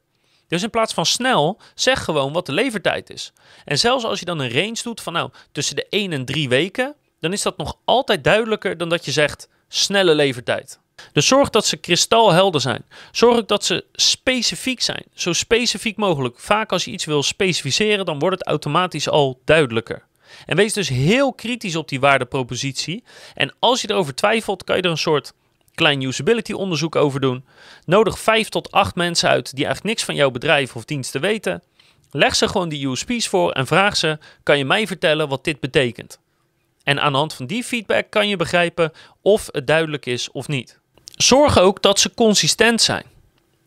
Dus 0.47 0.63
in 0.63 0.69
plaats 0.69 0.93
van 0.93 1.05
snel, 1.05 1.59
zeg 1.75 2.03
gewoon 2.03 2.33
wat 2.33 2.45
de 2.45 2.51
levertijd 2.51 3.09
is. 3.09 3.33
En 3.65 3.79
zelfs 3.79 4.03
als 4.03 4.19
je 4.19 4.25
dan 4.25 4.39
een 4.39 4.51
range 4.51 4.79
doet 4.83 5.01
van 5.01 5.13
nou 5.13 5.31
tussen 5.51 5.75
de 5.75 5.87
1 5.89 6.11
en 6.11 6.25
3 6.25 6.49
weken, 6.49 6.95
dan 7.19 7.33
is 7.33 7.41
dat 7.41 7.57
nog 7.57 7.77
altijd 7.85 8.23
duidelijker 8.23 8.77
dan 8.77 8.89
dat 8.89 9.05
je 9.05 9.11
zegt 9.11 9.49
snelle 9.67 10.15
levertijd. 10.15 10.79
Dus 11.11 11.27
zorg 11.27 11.49
dat 11.49 11.65
ze 11.65 11.77
kristalhelder 11.77 12.61
zijn. 12.61 12.85
Zorg 13.11 13.37
ook 13.37 13.47
dat 13.47 13.65
ze 13.65 13.85
specifiek 13.93 14.81
zijn. 14.81 15.03
Zo 15.13 15.33
specifiek 15.33 15.97
mogelijk. 15.97 16.39
Vaak 16.39 16.71
als 16.71 16.85
je 16.85 16.91
iets 16.91 17.05
wil 17.05 17.23
specificeren, 17.23 18.05
dan 18.05 18.19
wordt 18.19 18.39
het 18.39 18.47
automatisch 18.47 19.09
al 19.09 19.41
duidelijker. 19.45 20.05
En 20.45 20.55
wees 20.55 20.73
dus 20.73 20.89
heel 20.89 21.33
kritisch 21.33 21.75
op 21.75 21.89
die 21.89 21.99
waardepropositie. 21.99 23.03
En 23.33 23.53
als 23.59 23.81
je 23.81 23.89
erover 23.89 24.15
twijfelt, 24.15 24.63
kan 24.63 24.75
je 24.75 24.81
er 24.81 24.89
een 24.89 24.97
soort 24.97 25.33
klein 25.75 26.01
usability 26.01 26.53
onderzoek 26.53 26.95
over 26.95 27.19
doen. 27.19 27.45
Nodig 27.85 28.19
5 28.19 28.49
tot 28.49 28.71
8 28.71 28.95
mensen 28.95 29.29
uit 29.29 29.55
die 29.55 29.65
eigenlijk 29.65 29.95
niks 29.95 30.03
van 30.05 30.15
jouw 30.15 30.31
bedrijf 30.31 30.75
of 30.75 30.85
diensten 30.85 31.21
weten. 31.21 31.63
Leg 32.11 32.35
ze 32.35 32.47
gewoon 32.47 32.69
die 32.69 32.87
USP's 32.87 33.27
voor 33.27 33.51
en 33.51 33.67
vraag 33.67 33.97
ze: 33.97 34.17
kan 34.43 34.57
je 34.57 34.65
mij 34.65 34.87
vertellen 34.87 35.27
wat 35.27 35.43
dit 35.43 35.59
betekent? 35.59 36.19
En 36.83 37.01
aan 37.01 37.11
de 37.11 37.17
hand 37.17 37.33
van 37.33 37.45
die 37.45 37.63
feedback 37.63 38.09
kan 38.09 38.27
je 38.27 38.35
begrijpen 38.35 38.91
of 39.21 39.49
het 39.51 39.67
duidelijk 39.67 40.05
is 40.05 40.31
of 40.31 40.47
niet. 40.47 40.79
Zorg 41.17 41.59
ook 41.59 41.81
dat 41.81 41.99
ze 41.99 42.13
consistent 42.13 42.81
zijn. 42.81 43.05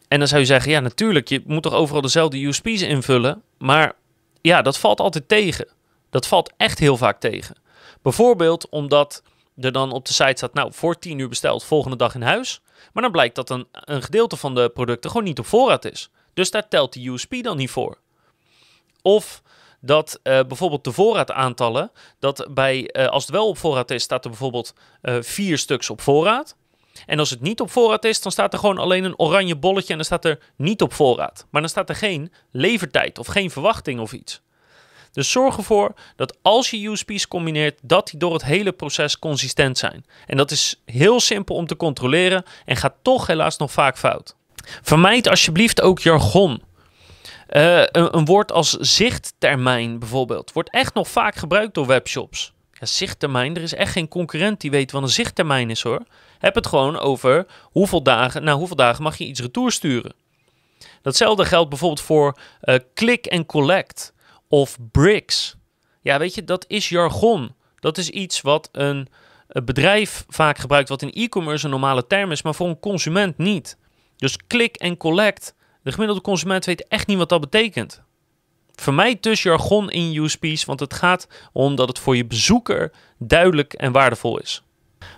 En 0.09 0.19
dan 0.19 0.29
zou 0.29 0.41
je 0.41 0.47
zeggen, 0.47 0.71
ja 0.71 0.81
natuurlijk, 0.81 1.29
je 1.29 1.43
moet 1.47 1.63
toch 1.63 1.73
overal 1.73 2.01
dezelfde 2.01 2.47
USP's 2.47 2.83
invullen. 2.83 3.43
Maar 3.59 3.93
ja, 4.41 4.63
dat 4.63 4.79
valt 4.79 5.01
altijd 5.01 5.29
tegen. 5.29 5.69
Dat 6.11 6.27
valt 6.27 6.53
echt 6.57 6.79
heel 6.79 6.97
vaak 6.97 7.21
tegen. 7.21 7.57
Bijvoorbeeld 8.03 8.69
omdat 8.69 9.23
er 9.61 9.73
dan 9.73 9.93
op 9.93 10.07
de 10.07 10.13
site 10.13 10.33
staat, 10.37 10.55
nou 10.55 10.73
voor 10.73 10.99
10 10.99 11.19
uur 11.19 11.29
besteld, 11.29 11.65
volgende 11.65 11.97
dag 11.97 12.15
in 12.15 12.23
huis. 12.23 12.61
Maar 12.93 13.03
dan 13.03 13.13
blijkt 13.13 13.35
dat 13.35 13.51
een, 13.51 13.67
een 13.73 14.03
gedeelte 14.03 14.37
van 14.37 14.55
de 14.55 14.69
producten 14.69 15.11
gewoon 15.11 15.27
niet 15.27 15.39
op 15.39 15.47
voorraad 15.47 15.85
is. 15.85 16.11
Dus 16.35 16.51
daar 16.51 16.69
telt 16.69 16.93
de 16.93 17.09
USP 17.09 17.35
dan 17.43 17.57
niet 17.57 17.71
voor. 17.71 17.99
Of 19.03 19.43
dat 19.81 20.21
uh, 20.23 20.41
bijvoorbeeld 20.49 20.85
de 20.85 20.93
voorraadaantallen, 20.93 21.91
dat 22.19 22.49
bij, 22.51 22.91
uh, 22.93 23.07
als 23.07 23.23
het 23.23 23.33
wel 23.33 23.49
op 23.49 23.59
voorraad 23.59 23.91
is, 23.91 24.03
staat 24.03 24.25
er 24.25 24.31
bijvoorbeeld 24.31 24.75
uh, 25.03 25.17
vier 25.21 25.59
stuks 25.59 25.91
op 25.91 26.01
voorraad. 26.01 26.57
En 27.07 27.19
als 27.19 27.31
het 27.31 27.41
niet 27.41 27.61
op 27.61 27.71
voorraad 27.71 28.05
is, 28.05 28.21
dan 28.21 28.33
staat 28.33 28.53
er 28.53 28.59
gewoon 28.59 28.79
alleen 28.79 29.05
een 29.05 29.19
oranje 29.19 29.57
bolletje 29.57 29.91
en 29.91 29.97
dan 29.97 30.05
staat 30.05 30.25
er 30.25 30.39
niet 30.57 30.83
op 30.83 30.93
voorraad. 30.93 31.47
Maar 31.51 31.61
dan 31.61 31.71
staat 31.71 31.89
er 31.89 31.95
geen 31.95 32.33
levertijd 32.51 33.19
of 33.19 33.27
geen 33.27 33.51
verwachting 33.51 34.01
of 34.01 34.13
iets. 34.13 34.41
Dus 35.13 35.31
zorg 35.31 35.57
ervoor 35.57 35.95
dat 36.17 36.37
als 36.43 36.71
je 36.71 36.89
USP's 36.89 37.29
combineert, 37.29 37.79
dat 37.83 38.07
die 38.07 38.19
door 38.19 38.33
het 38.33 38.45
hele 38.45 38.73
proces 38.73 39.19
consistent 39.19 39.79
zijn. 39.79 40.05
En 40.27 40.37
dat 40.37 40.51
is 40.51 40.83
heel 40.85 41.21
simpel 41.21 41.55
om 41.55 41.67
te 41.67 41.77
controleren 41.77 42.45
en 42.65 42.77
gaat 42.77 42.95
toch 43.03 43.27
helaas 43.27 43.57
nog 43.57 43.73
vaak 43.73 43.99
fout. 43.99 44.35
Vermijd 44.83 45.29
alsjeblieft 45.29 45.81
ook 45.81 45.99
jargon. 45.99 46.63
Uh, 47.51 47.83
een, 47.87 48.25
woord 48.25 48.53
als 48.53 48.71
zichttermijn 48.71 49.99
bijvoorbeeld 49.99 50.53
wordt 50.53 50.71
echt 50.71 50.95
nog 50.95 51.09
vaak 51.09 51.35
gebruikt 51.35 51.75
door 51.75 51.87
webshops. 51.87 52.53
Zichttermijn, 52.81 53.57
er 53.57 53.63
is 53.63 53.75
echt 53.75 53.93
geen 53.93 54.09
concurrent 54.09 54.61
die 54.61 54.71
weet 54.71 54.91
wat 54.91 55.03
een 55.03 55.09
zichttermijn 55.09 55.71
is 55.71 55.83
hoor. 55.83 56.03
Heb 56.41 56.55
het 56.55 56.67
gewoon 56.67 56.99
over 56.99 57.47
hoeveel 57.63 58.03
dagen, 58.03 58.45
na 58.45 58.55
hoeveel 58.55 58.77
dagen 58.77 59.03
mag 59.03 59.17
je 59.17 59.27
iets 59.27 59.41
retour 59.41 59.73
sturen. 59.73 60.15
Datzelfde 61.03 61.45
geldt 61.45 61.69
bijvoorbeeld 61.69 62.01
voor 62.01 62.39
uh, 62.63 62.75
click 62.95 63.27
and 63.27 63.47
collect 63.47 64.15
of 64.49 64.77
bricks. 64.91 65.57
Ja, 66.03 66.19
weet 66.19 66.35
je, 66.35 66.45
dat 66.45 66.65
is 66.69 66.89
jargon. 66.89 67.55
Dat 67.79 67.99
is 67.99 68.11
iets 68.11 68.41
wat 68.41 68.69
een, 68.73 69.09
bedrijf 69.65 70.25
vaak 70.29 70.59
gebruikt, 70.59 70.89
wat 70.89 71.03
in 71.03 71.13
e-commerce 71.13 71.65
een 71.65 71.71
normale 71.71 72.07
term 72.07 72.31
is, 72.31 72.43
maar 72.43 72.55
voor 72.55 72.69
een 72.69 72.81
consument 72.81 73.39
niet. 73.39 73.79
Dus 74.17 74.37
click 74.47 74.77
and 74.77 74.99
collect. 74.99 75.55
De 75.83 75.93
gemiddelde 75.93 76.23
consument 76.23 76.65
weet 76.65 76.89
echt 76.89 77.07
niet 77.07 77.19
wat 77.19 77.29
dat 77.29 77.41
betekent. 77.41 78.03
Vermijd 78.75 79.23
dus 79.23 79.43
jargon 79.43 79.91
in 79.91 80.23
USP's, 80.23 80.65
want 80.65 80.81
het 80.81 80.95
gaat 80.95 81.29
om 81.53 81.75
dat 81.75 81.89
het 81.89 81.99
voor 81.99 82.17
je 82.17 82.27
bezoeker 82.27 82.93
duidelijk 83.19 83.73
en 83.73 83.93
waardevol 83.93 84.39
is. 84.39 84.63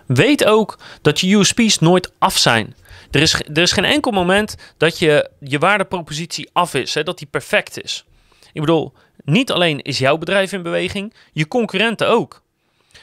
Weet 0.05 0.45
ook 0.45 0.79
dat 1.01 1.19
je 1.19 1.35
USP's 1.35 1.79
nooit 1.79 2.11
af 2.17 2.37
zijn. 2.37 2.75
Er 3.11 3.21
is, 3.21 3.33
er 3.33 3.61
is 3.61 3.71
geen 3.71 3.85
enkel 3.85 4.11
moment 4.11 4.55
dat 4.77 4.99
je, 4.99 5.29
je 5.39 5.59
waardepropositie 5.59 6.49
af 6.53 6.73
is, 6.73 6.93
hè, 6.93 7.03
dat 7.03 7.17
die 7.17 7.27
perfect 7.27 7.83
is. 7.83 8.05
Ik 8.53 8.61
bedoel, 8.61 8.93
niet 9.23 9.51
alleen 9.51 9.81
is 9.81 9.97
jouw 9.97 10.17
bedrijf 10.17 10.51
in 10.51 10.63
beweging, 10.63 11.13
je 11.31 11.47
concurrenten 11.47 12.07
ook. 12.09 12.41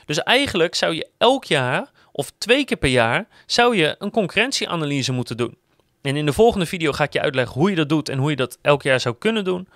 Dus 0.07 0.23
eigenlijk 0.23 0.75
zou 0.75 0.95
je 0.95 1.09
elk 1.19 1.45
jaar 1.45 1.91
of 2.13 2.33
twee 2.39 2.65
keer 2.65 2.77
per 2.77 2.89
jaar 2.89 3.29
zou 3.47 3.77
je 3.77 3.97
een 3.99 4.11
concurrentieanalyse 4.11 5.13
moeten 5.13 5.37
doen. 5.37 5.57
En 6.03 6.17
in 6.17 6.27
de 6.27 6.33
volgende 6.33 6.67
video 6.67 6.93
ga 6.93 7.05
ik 7.05 7.13
je 7.13 7.21
uitleggen 7.21 7.61
hoe 7.61 7.71
je 7.71 7.77
dat 7.77 7.89
doet 7.89 8.09
en 8.09 8.19
hoe 8.19 8.31
je 8.31 8.37
dat 8.37 8.59
elk 8.63 8.83
jaar 8.83 9.01
zou 9.01 9.15
kunnen 9.19 9.45
doen. 9.45 9.69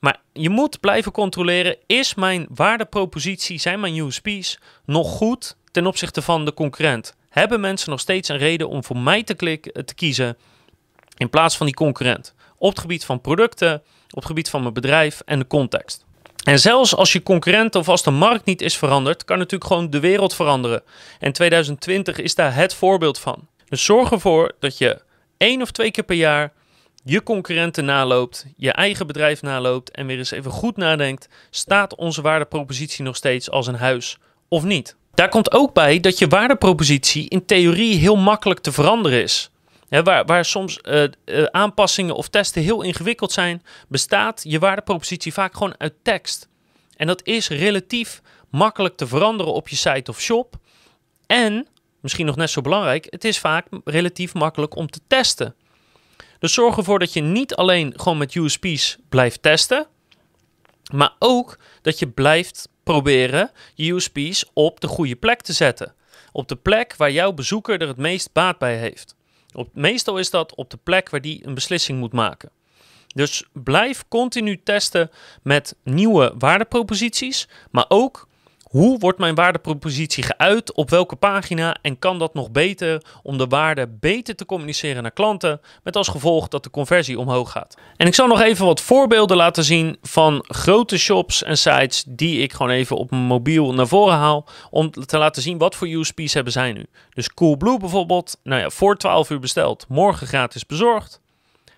Maar 0.00 0.20
je 0.32 0.48
moet 0.48 0.80
blijven 0.80 1.12
controleren, 1.12 1.76
is 1.86 2.14
mijn 2.14 2.46
waardepropositie, 2.54 3.60
zijn 3.60 3.80
mijn 3.80 3.96
USP's 3.96 4.58
nog 4.84 5.10
goed 5.10 5.56
ten 5.70 5.86
opzichte 5.86 6.22
van 6.22 6.44
de 6.44 6.54
concurrent? 6.54 7.14
Hebben 7.28 7.60
mensen 7.60 7.90
nog 7.90 8.00
steeds 8.00 8.28
een 8.28 8.38
reden 8.38 8.68
om 8.68 8.84
voor 8.84 8.98
mij 8.98 9.22
te, 9.22 9.34
klikken, 9.34 9.86
te 9.86 9.94
kiezen 9.94 10.36
in 11.16 11.30
plaats 11.30 11.56
van 11.56 11.66
die 11.66 11.74
concurrent? 11.74 12.34
Op 12.58 12.70
het 12.70 12.78
gebied 12.78 13.04
van 13.04 13.20
producten, 13.20 13.74
op 14.10 14.16
het 14.16 14.26
gebied 14.26 14.50
van 14.50 14.62
mijn 14.62 14.74
bedrijf 14.74 15.22
en 15.24 15.38
de 15.38 15.46
context. 15.46 16.06
En 16.44 16.58
zelfs 16.58 16.96
als 16.96 17.12
je 17.12 17.22
concurrent 17.22 17.74
of 17.74 17.88
als 17.88 18.02
de 18.02 18.10
markt 18.10 18.44
niet 18.44 18.62
is 18.62 18.76
veranderd, 18.76 19.24
kan 19.24 19.38
natuurlijk 19.38 19.70
gewoon 19.70 19.90
de 19.90 20.00
wereld 20.00 20.34
veranderen. 20.34 20.82
En 21.18 21.32
2020 21.32 22.18
is 22.18 22.34
daar 22.34 22.54
het 22.54 22.74
voorbeeld 22.74 23.18
van. 23.18 23.48
Dus 23.68 23.84
zorg 23.84 24.10
ervoor 24.10 24.52
dat 24.60 24.78
je 24.78 25.02
één 25.36 25.62
of 25.62 25.70
twee 25.70 25.90
keer 25.90 26.04
per 26.04 26.16
jaar 26.16 26.52
je 27.04 27.22
concurrenten 27.22 27.84
naloopt, 27.84 28.46
je 28.56 28.72
eigen 28.72 29.06
bedrijf 29.06 29.42
naloopt 29.42 29.90
en 29.90 30.06
weer 30.06 30.18
eens 30.18 30.30
even 30.30 30.50
goed 30.50 30.76
nadenkt: 30.76 31.28
staat 31.50 31.94
onze 31.94 32.22
waardepropositie 32.22 33.04
nog 33.04 33.16
steeds 33.16 33.50
als 33.50 33.66
een 33.66 33.74
huis 33.74 34.18
of 34.48 34.64
niet? 34.64 34.96
Daar 35.18 35.28
komt 35.28 35.52
ook 35.52 35.74
bij 35.74 36.00
dat 36.00 36.18
je 36.18 36.26
waardepropositie 36.26 37.28
in 37.28 37.44
theorie 37.44 37.96
heel 37.96 38.16
makkelijk 38.16 38.60
te 38.60 38.72
veranderen 38.72 39.22
is. 39.22 39.50
waar, 39.88 40.24
waar, 40.24 40.44
soms 40.44 40.78
uh, 40.82 41.02
uh, 41.24 41.44
aanpassingen 41.44 42.14
of 42.14 42.28
testen 42.28 42.62
heel 42.62 42.82
ingewikkeld 42.82 43.32
zijn, 43.32 43.62
bestaat 43.88 44.40
je 44.44 44.58
waardepropositie 44.58 45.32
vaak 45.32 45.52
gewoon 45.52 45.74
uit 45.78 45.94
tekst. 46.02 46.48
En 46.96 47.06
dat 47.06 47.26
is 47.26 47.48
relatief 47.48 48.22
makkelijk 48.50 48.96
te 48.96 49.06
veranderen 49.06 49.52
op 49.52 49.68
je 49.68 49.76
site 49.76 50.10
of 50.10 50.20
shop. 50.20 50.56
En 51.26 51.66
misschien 52.00 52.26
nog 52.26 52.36
net 52.36 52.50
zo 52.50 52.60
belangrijk, 52.60 53.06
het 53.10 53.24
is 53.24 53.38
vaak 53.38 53.66
relatief 53.84 54.34
makkelijk 54.34 54.76
om 54.76 54.90
te 54.90 55.00
testen. 55.06 55.54
Dus 56.38 56.54
zorg 56.54 56.76
ervoor 56.76 56.98
dat 56.98 57.12
je 57.12 57.20
niet 57.20 57.54
alleen 57.54 57.92
gewoon 57.96 58.18
met 58.18 58.34
USP's 58.34 58.98
blijft 59.08 59.42
testen, 59.42 59.86
maar 60.92 61.12
ook 61.18 61.58
dat 61.82 61.98
je 61.98 62.08
blijft 62.08 62.68
proberen 62.88 63.50
je 63.74 63.92
USP's 63.92 64.44
op 64.52 64.80
de 64.80 64.86
goede 64.86 65.16
plek 65.16 65.40
te 65.40 65.52
zetten. 65.52 65.94
Op 66.32 66.48
de 66.48 66.56
plek 66.56 66.96
waar 66.96 67.10
jouw 67.10 67.32
bezoeker 67.32 67.80
er 67.80 67.88
het 67.88 67.96
meest 67.96 68.32
baat 68.32 68.58
bij 68.58 68.76
heeft. 68.76 69.16
Op, 69.52 69.68
meestal 69.72 70.18
is 70.18 70.30
dat 70.30 70.54
op 70.54 70.70
de 70.70 70.78
plek 70.82 71.10
waar 71.10 71.20
die 71.20 71.46
een 71.46 71.54
beslissing 71.54 71.98
moet 71.98 72.12
maken. 72.12 72.50
Dus 73.06 73.44
blijf 73.52 74.04
continu 74.08 74.62
testen 74.62 75.10
met 75.42 75.76
nieuwe 75.82 76.34
waardeproposities, 76.38 77.48
maar 77.70 77.84
ook 77.88 78.27
hoe 78.68 78.98
wordt 78.98 79.18
mijn 79.18 79.34
waardepropositie 79.34 80.24
geuit? 80.24 80.72
Op 80.72 80.90
welke 80.90 81.16
pagina? 81.16 81.76
En 81.82 81.98
kan 81.98 82.18
dat 82.18 82.34
nog 82.34 82.50
beter 82.50 83.02
om 83.22 83.38
de 83.38 83.46
waarde 83.46 83.88
beter 84.00 84.34
te 84.36 84.46
communiceren 84.46 85.02
naar 85.02 85.12
klanten? 85.12 85.60
Met 85.82 85.96
als 85.96 86.08
gevolg 86.08 86.48
dat 86.48 86.62
de 86.62 86.70
conversie 86.70 87.18
omhoog 87.18 87.50
gaat. 87.50 87.76
En 87.96 88.06
ik 88.06 88.14
zal 88.14 88.26
nog 88.26 88.40
even 88.40 88.66
wat 88.66 88.80
voorbeelden 88.80 89.36
laten 89.36 89.64
zien 89.64 89.98
van 90.02 90.44
grote 90.48 90.98
shops 90.98 91.42
en 91.42 91.58
sites 91.58 92.04
die 92.06 92.42
ik 92.42 92.52
gewoon 92.52 92.72
even 92.72 92.96
op 92.96 93.10
mijn 93.10 93.22
mobiel 93.22 93.74
naar 93.74 93.88
voren 93.88 94.16
haal. 94.16 94.48
Om 94.70 94.90
te 94.90 95.18
laten 95.18 95.42
zien 95.42 95.58
wat 95.58 95.74
voor 95.74 95.88
USP's 95.88 96.34
hebben 96.34 96.52
zij 96.52 96.72
nu. 96.72 96.86
Dus 97.12 97.34
Coolblue 97.34 97.78
bijvoorbeeld. 97.78 98.40
Nou 98.42 98.60
ja, 98.60 98.70
voor 98.70 98.96
12 98.96 99.30
uur 99.30 99.40
besteld. 99.40 99.84
Morgen 99.88 100.26
gratis 100.26 100.66
bezorgd. 100.66 101.20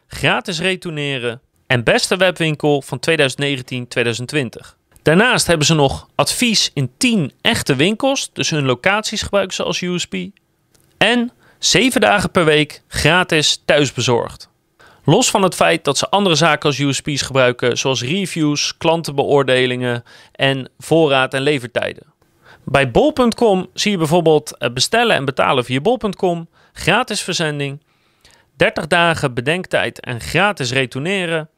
Gratis 0.06 0.60
retourneren. 0.60 1.40
En 1.66 1.84
beste 1.84 2.16
webwinkel 2.16 2.82
van 2.82 3.00
2019-2020. 3.10 4.79
Daarnaast 5.02 5.46
hebben 5.46 5.66
ze 5.66 5.74
nog 5.74 6.08
advies 6.14 6.70
in 6.74 6.90
10 6.96 7.32
echte 7.40 7.76
winkels, 7.76 8.30
dus 8.32 8.50
hun 8.50 8.64
locaties 8.64 9.22
gebruiken 9.22 9.54
ze 9.54 9.62
als 9.62 9.80
USP. 9.80 10.14
En 10.98 11.32
7 11.58 12.00
dagen 12.00 12.30
per 12.30 12.44
week 12.44 12.82
gratis 12.88 13.62
thuisbezorgd. 13.64 14.48
Los 15.04 15.30
van 15.30 15.42
het 15.42 15.54
feit 15.54 15.84
dat 15.84 15.98
ze 15.98 16.08
andere 16.08 16.34
zaken 16.34 16.68
als 16.68 16.78
USP's 16.78 17.22
gebruiken, 17.22 17.78
zoals 17.78 18.02
reviews, 18.02 18.76
klantenbeoordelingen 18.76 20.04
en 20.32 20.68
voorraad 20.78 21.34
en 21.34 21.42
levertijden. 21.42 22.02
Bij 22.64 22.90
bol.com 22.90 23.66
zie 23.74 23.90
je 23.90 23.98
bijvoorbeeld 23.98 24.56
eh, 24.56 24.70
bestellen 24.72 25.16
en 25.16 25.24
betalen 25.24 25.64
via 25.64 25.80
bol.com, 25.80 26.48
gratis 26.72 27.20
verzending, 27.20 27.82
30 28.56 28.86
dagen 28.86 29.34
bedenktijd 29.34 30.00
en 30.00 30.20
gratis 30.20 30.72
retourneren, 30.72 31.48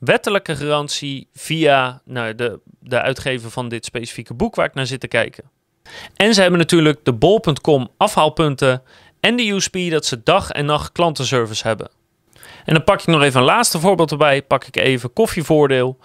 wettelijke 0.00 0.56
garantie 0.56 1.28
via 1.32 2.02
nou, 2.04 2.34
de, 2.34 2.60
de 2.80 3.00
uitgever 3.00 3.50
van 3.50 3.68
dit 3.68 3.84
specifieke 3.84 4.34
boek 4.34 4.54
waar 4.54 4.66
ik 4.66 4.74
naar 4.74 4.86
zit 4.86 5.00
te 5.00 5.08
kijken. 5.08 5.44
En 6.16 6.34
ze 6.34 6.40
hebben 6.40 6.58
natuurlijk 6.58 7.04
de 7.04 7.12
bol.com 7.12 7.90
afhaalpunten 7.96 8.82
en 9.20 9.36
de 9.36 9.48
USP 9.48 9.76
dat 9.90 10.06
ze 10.06 10.22
dag 10.22 10.50
en 10.50 10.64
nacht 10.64 10.92
klantenservice 10.92 11.66
hebben. 11.66 11.90
En 12.64 12.74
dan 12.74 12.84
pak 12.84 13.00
ik 13.00 13.06
nog 13.06 13.22
even 13.22 13.40
een 13.40 13.46
laatste 13.46 13.80
voorbeeld 13.80 14.10
erbij. 14.10 14.42
Pak 14.42 14.64
ik 14.64 14.76
even 14.76 15.12
koffievoordeel. 15.12 15.98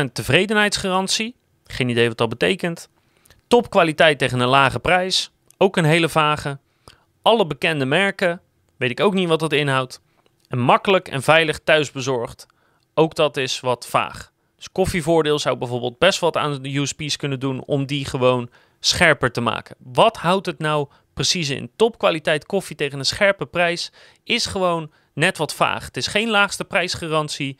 100% 0.00 0.12
tevredenheidsgarantie. 0.12 1.36
Geen 1.66 1.88
idee 1.88 2.08
wat 2.08 2.18
dat 2.18 2.28
betekent. 2.28 2.88
Topkwaliteit 3.48 4.18
tegen 4.18 4.40
een 4.40 4.48
lage 4.48 4.78
prijs. 4.78 5.30
Ook 5.56 5.76
een 5.76 5.84
hele 5.84 6.08
vage. 6.08 6.58
Alle 7.22 7.46
bekende 7.46 7.84
merken. 7.84 8.40
Weet 8.76 8.90
ik 8.90 9.00
ook 9.00 9.14
niet 9.14 9.28
wat 9.28 9.40
dat 9.40 9.52
inhoudt. 9.52 10.00
En 10.48 10.58
makkelijk 10.58 11.08
en 11.08 11.22
veilig 11.22 11.58
thuisbezorgd. 11.64 12.46
Ook 13.00 13.14
dat 13.14 13.36
is 13.36 13.60
wat 13.60 13.86
vaag. 13.86 14.32
Dus 14.56 14.72
koffievoordeel 14.72 15.38
zou 15.38 15.56
bijvoorbeeld 15.56 15.98
best 15.98 16.18
wat 16.18 16.36
aan 16.36 16.62
de 16.62 16.76
USP's 16.76 17.16
kunnen 17.16 17.40
doen 17.40 17.64
om 17.64 17.86
die 17.86 18.04
gewoon 18.04 18.50
scherper 18.80 19.32
te 19.32 19.40
maken. 19.40 19.76
Wat 19.78 20.16
houdt 20.16 20.46
het 20.46 20.58
nou 20.58 20.88
precies 21.14 21.50
in? 21.50 21.70
Topkwaliteit 21.76 22.46
koffie 22.46 22.76
tegen 22.76 22.98
een 22.98 23.04
scherpe 23.04 23.46
prijs 23.46 23.92
is 24.24 24.46
gewoon 24.46 24.90
net 25.14 25.38
wat 25.38 25.54
vaag. 25.54 25.84
Het 25.84 25.96
is 25.96 26.06
geen 26.06 26.30
laagste 26.30 26.64
prijsgarantie. 26.64 27.58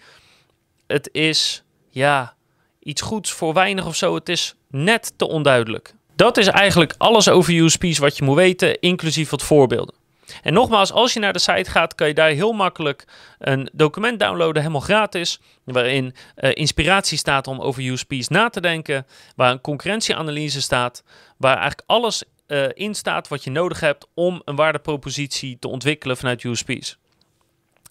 Het 0.86 1.08
is 1.12 1.62
ja, 1.90 2.34
iets 2.78 3.02
goeds 3.02 3.32
voor 3.32 3.54
weinig 3.54 3.86
of 3.86 3.96
zo. 3.96 4.14
Het 4.14 4.28
is 4.28 4.54
net 4.68 5.12
te 5.16 5.28
onduidelijk. 5.28 5.94
Dat 6.16 6.36
is 6.36 6.46
eigenlijk 6.46 6.94
alles 6.98 7.28
over 7.28 7.54
USP's 7.54 7.98
wat 7.98 8.16
je 8.16 8.24
moet 8.24 8.36
weten, 8.36 8.80
inclusief 8.80 9.30
wat 9.30 9.42
voorbeelden. 9.42 9.99
En 10.42 10.52
nogmaals, 10.52 10.92
als 10.92 11.12
je 11.12 11.20
naar 11.20 11.32
de 11.32 11.38
site 11.38 11.70
gaat, 11.70 11.94
kan 11.94 12.08
je 12.08 12.14
daar 12.14 12.30
heel 12.30 12.52
makkelijk 12.52 13.04
een 13.38 13.68
document 13.72 14.20
downloaden, 14.20 14.62
helemaal 14.62 14.80
gratis, 14.80 15.40
waarin 15.64 16.14
uh, 16.36 16.50
inspiratie 16.54 17.18
staat 17.18 17.46
om 17.46 17.60
over 17.60 17.82
USP's 17.82 18.28
na 18.28 18.48
te 18.48 18.60
denken, 18.60 19.06
waar 19.36 19.50
een 19.50 19.60
concurrentieanalyse 19.60 20.62
staat, 20.62 21.02
waar 21.36 21.56
eigenlijk 21.56 21.82
alles 21.86 22.22
uh, 22.46 22.64
in 22.74 22.94
staat 22.94 23.28
wat 23.28 23.44
je 23.44 23.50
nodig 23.50 23.80
hebt 23.80 24.06
om 24.14 24.42
een 24.44 24.56
waardepropositie 24.56 25.58
te 25.58 25.68
ontwikkelen 25.68 26.16
vanuit 26.16 26.44
USP's. 26.44 26.98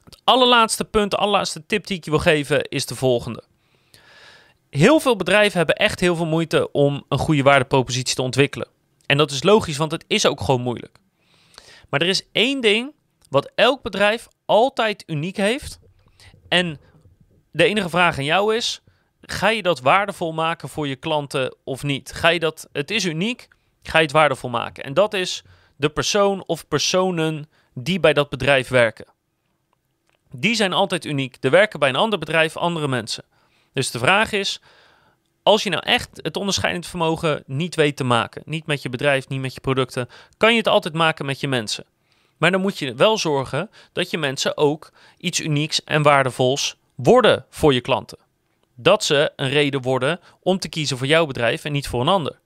Het 0.03 0.21
allerlaatste 0.23 0.85
punt, 0.85 1.11
de 1.11 1.17
allerlaatste 1.17 1.65
tip 1.65 1.87
die 1.87 1.97
ik 1.97 2.05
je 2.05 2.09
wil 2.09 2.19
geven, 2.19 2.63
is 2.63 2.85
de 2.85 2.95
volgende. 2.95 3.43
Heel 4.69 4.99
veel 4.99 5.15
bedrijven 5.15 5.57
hebben 5.57 5.75
echt 5.75 5.99
heel 5.99 6.15
veel 6.15 6.25
moeite 6.25 6.71
om 6.71 7.03
een 7.09 7.17
goede 7.17 7.43
waardepropositie 7.43 8.15
te 8.15 8.21
ontwikkelen. 8.21 8.67
En 9.05 9.17
dat 9.17 9.31
is 9.31 9.43
logisch, 9.43 9.77
want 9.77 9.91
het 9.91 10.05
is 10.07 10.25
ook 10.25 10.41
gewoon 10.41 10.61
moeilijk. 10.61 10.98
Maar 11.89 12.01
er 12.01 12.07
is 12.07 12.27
één 12.31 12.61
ding 12.61 12.93
wat 13.29 13.51
elk 13.55 13.81
bedrijf 13.81 14.27
altijd 14.45 15.03
uniek 15.07 15.37
heeft. 15.37 15.79
En 16.47 16.79
de 17.51 17.63
enige 17.63 17.89
vraag 17.89 18.17
aan 18.17 18.23
jou 18.23 18.55
is: 18.55 18.81
ga 19.21 19.49
je 19.49 19.61
dat 19.61 19.79
waardevol 19.79 20.33
maken 20.33 20.69
voor 20.69 20.87
je 20.87 20.95
klanten 20.95 21.55
of 21.63 21.83
niet? 21.83 22.11
Ga 22.11 22.29
je 22.29 22.39
dat, 22.39 22.69
het 22.71 22.91
is 22.91 23.05
uniek, 23.05 23.47
ga 23.83 23.97
je 23.97 24.03
het 24.03 24.13
waardevol 24.13 24.49
maken? 24.49 24.83
En 24.83 24.93
dat 24.93 25.13
is 25.13 25.43
de 25.75 25.89
persoon 25.89 26.43
of 26.45 26.67
personen 26.67 27.49
die 27.73 27.99
bij 27.99 28.13
dat 28.13 28.29
bedrijf 28.29 28.67
werken. 28.67 29.05
Die 30.31 30.55
zijn 30.55 30.73
altijd 30.73 31.05
uniek. 31.05 31.37
Er 31.39 31.51
werken 31.51 31.79
bij 31.79 31.89
een 31.89 31.95
ander 31.95 32.19
bedrijf 32.19 32.57
andere 32.57 32.87
mensen. 32.87 33.23
Dus 33.73 33.91
de 33.91 33.99
vraag 33.99 34.31
is: 34.31 34.61
als 35.49 35.63
je 35.63 35.69
nou 35.69 35.83
echt 35.85 36.09
het 36.13 36.37
onderscheidend 36.37 36.87
vermogen 36.87 37.43
niet 37.45 37.75
weet 37.75 37.95
te 37.95 38.03
maken, 38.03 38.41
niet 38.45 38.65
met 38.65 38.81
je 38.81 38.89
bedrijf, 38.89 39.27
niet 39.27 39.39
met 39.39 39.53
je 39.53 39.59
producten, 39.59 40.09
kan 40.37 40.51
je 40.51 40.57
het 40.57 40.67
altijd 40.67 40.93
maken 40.93 41.25
met 41.25 41.39
je 41.39 41.47
mensen. 41.47 41.85
Maar 42.37 42.51
dan 42.51 42.61
moet 42.61 42.79
je 42.79 42.93
wel 42.93 43.17
zorgen 43.17 43.69
dat 43.93 44.09
je 44.09 44.17
mensen 44.17 44.57
ook 44.57 44.91
iets 45.17 45.39
unieks 45.39 45.83
en 45.83 46.01
waardevols 46.01 46.75
worden 46.95 47.45
voor 47.49 47.73
je 47.73 47.81
klanten. 47.81 48.17
Dat 48.75 49.03
ze 49.03 49.31
een 49.35 49.49
reden 49.49 49.81
worden 49.81 50.19
om 50.39 50.59
te 50.59 50.69
kiezen 50.69 50.97
voor 50.97 51.07
jouw 51.07 51.25
bedrijf 51.25 51.63
en 51.63 51.71
niet 51.71 51.87
voor 51.87 52.01
een 52.01 52.07
ander. 52.07 52.39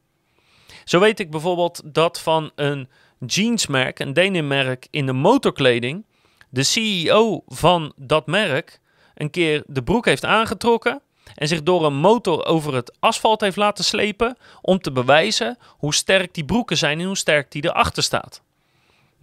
Zo 0.83 0.99
weet 0.99 1.19
ik 1.19 1.31
bijvoorbeeld 1.31 1.81
dat 1.85 2.19
van 2.19 2.51
een 2.55 2.89
jeansmerk, 3.25 3.99
een 3.99 4.13
denimmerk 4.13 4.87
in 4.91 5.05
de 5.05 5.13
motorkleding, 5.13 6.05
de 6.49 6.63
CEO 6.63 7.43
van 7.47 7.93
dat 7.95 8.27
merk 8.27 8.79
een 9.15 9.29
keer 9.29 9.63
de 9.67 9.83
broek 9.83 10.05
heeft 10.05 10.25
aangetrokken 10.25 11.01
en 11.35 11.47
zich 11.47 11.63
door 11.63 11.85
een 11.85 11.95
motor 11.95 12.45
over 12.45 12.73
het 12.73 12.95
asfalt 12.99 13.41
heeft 13.41 13.57
laten 13.57 13.83
slepen 13.83 14.37
om 14.61 14.79
te 14.79 14.91
bewijzen 14.91 15.57
hoe 15.77 15.93
sterk 15.93 16.33
die 16.33 16.45
broeken 16.45 16.77
zijn 16.77 16.99
en 16.99 17.05
hoe 17.05 17.17
sterk 17.17 17.51
die 17.51 17.65
erachter 17.65 18.03
staat. 18.03 18.41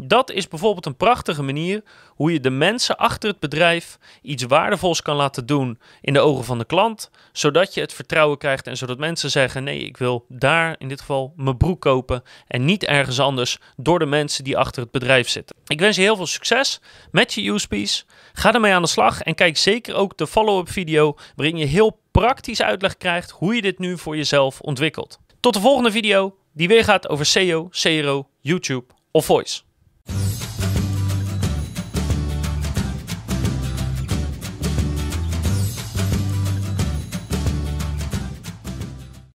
Dat 0.03 0.31
is 0.31 0.49
bijvoorbeeld 0.49 0.87
een 0.87 0.97
prachtige 0.97 1.43
manier 1.43 1.83
hoe 2.09 2.33
je 2.33 2.41
de 2.41 2.51
mensen 2.51 2.97
achter 2.97 3.31
het 3.31 3.39
bedrijf 3.39 3.99
iets 4.23 4.43
waardevols 4.43 5.03
kan 5.03 5.17
laten 5.17 5.47
doen 5.47 5.79
in 6.01 6.13
de 6.13 6.21
ogen 6.21 6.45
van 6.45 6.59
de 6.59 6.65
klant, 6.65 7.11
zodat 7.33 7.75
je 7.75 7.81
het 7.81 7.93
vertrouwen 7.93 8.39
krijgt 8.39 8.67
en 8.67 8.77
zodat 8.77 8.99
mensen 8.99 9.31
zeggen: 9.31 9.65
nee, 9.65 9.79
ik 9.79 9.97
wil 9.97 10.25
daar 10.29 10.75
in 10.79 10.89
dit 10.89 11.01
geval 11.01 11.33
mijn 11.37 11.57
broek 11.57 11.81
kopen 11.81 12.23
en 12.47 12.65
niet 12.65 12.85
ergens 12.85 13.21
anders 13.21 13.59
door 13.77 13.99
de 13.99 14.07
mensen 14.07 14.45
die 14.45 14.59
achter 14.59 14.83
het 14.83 14.91
bedrijf 14.91 15.29
zitten. 15.29 15.57
Ik 15.67 15.81
wens 15.81 15.97
je 15.97 16.03
heel 16.03 16.17
veel 16.17 16.27
succes 16.27 16.81
met 17.11 17.35
je 17.35 17.51
USP's. 17.51 18.07
Ga 18.33 18.55
ermee 18.55 18.73
aan 18.73 18.83
de 18.83 18.89
slag 18.89 19.23
en 19.23 19.35
kijk 19.35 19.57
zeker 19.57 19.95
ook 19.95 20.17
de 20.17 20.27
follow-up 20.27 20.71
video 20.71 21.17
waarin 21.37 21.57
je 21.57 21.67
heel 21.67 22.01
praktisch 22.11 22.63
uitleg 22.63 22.97
krijgt 22.97 23.31
hoe 23.31 23.55
je 23.55 23.63
dit 23.63 23.79
nu 23.79 23.99
voor 23.99 24.17
jezelf 24.17 24.61
ontwikkelt. 24.61 25.19
Tot 25.41 25.55
de 25.55 25.61
volgende 25.61 25.91
video 25.91 26.35
die 26.53 26.69
weer 26.69 26.85
gaat 26.85 27.09
over 27.09 27.27
SEO, 27.27 27.69
CRO, 27.71 28.29
YouTube 28.41 28.87
of 29.11 29.25
Voice. 29.25 29.61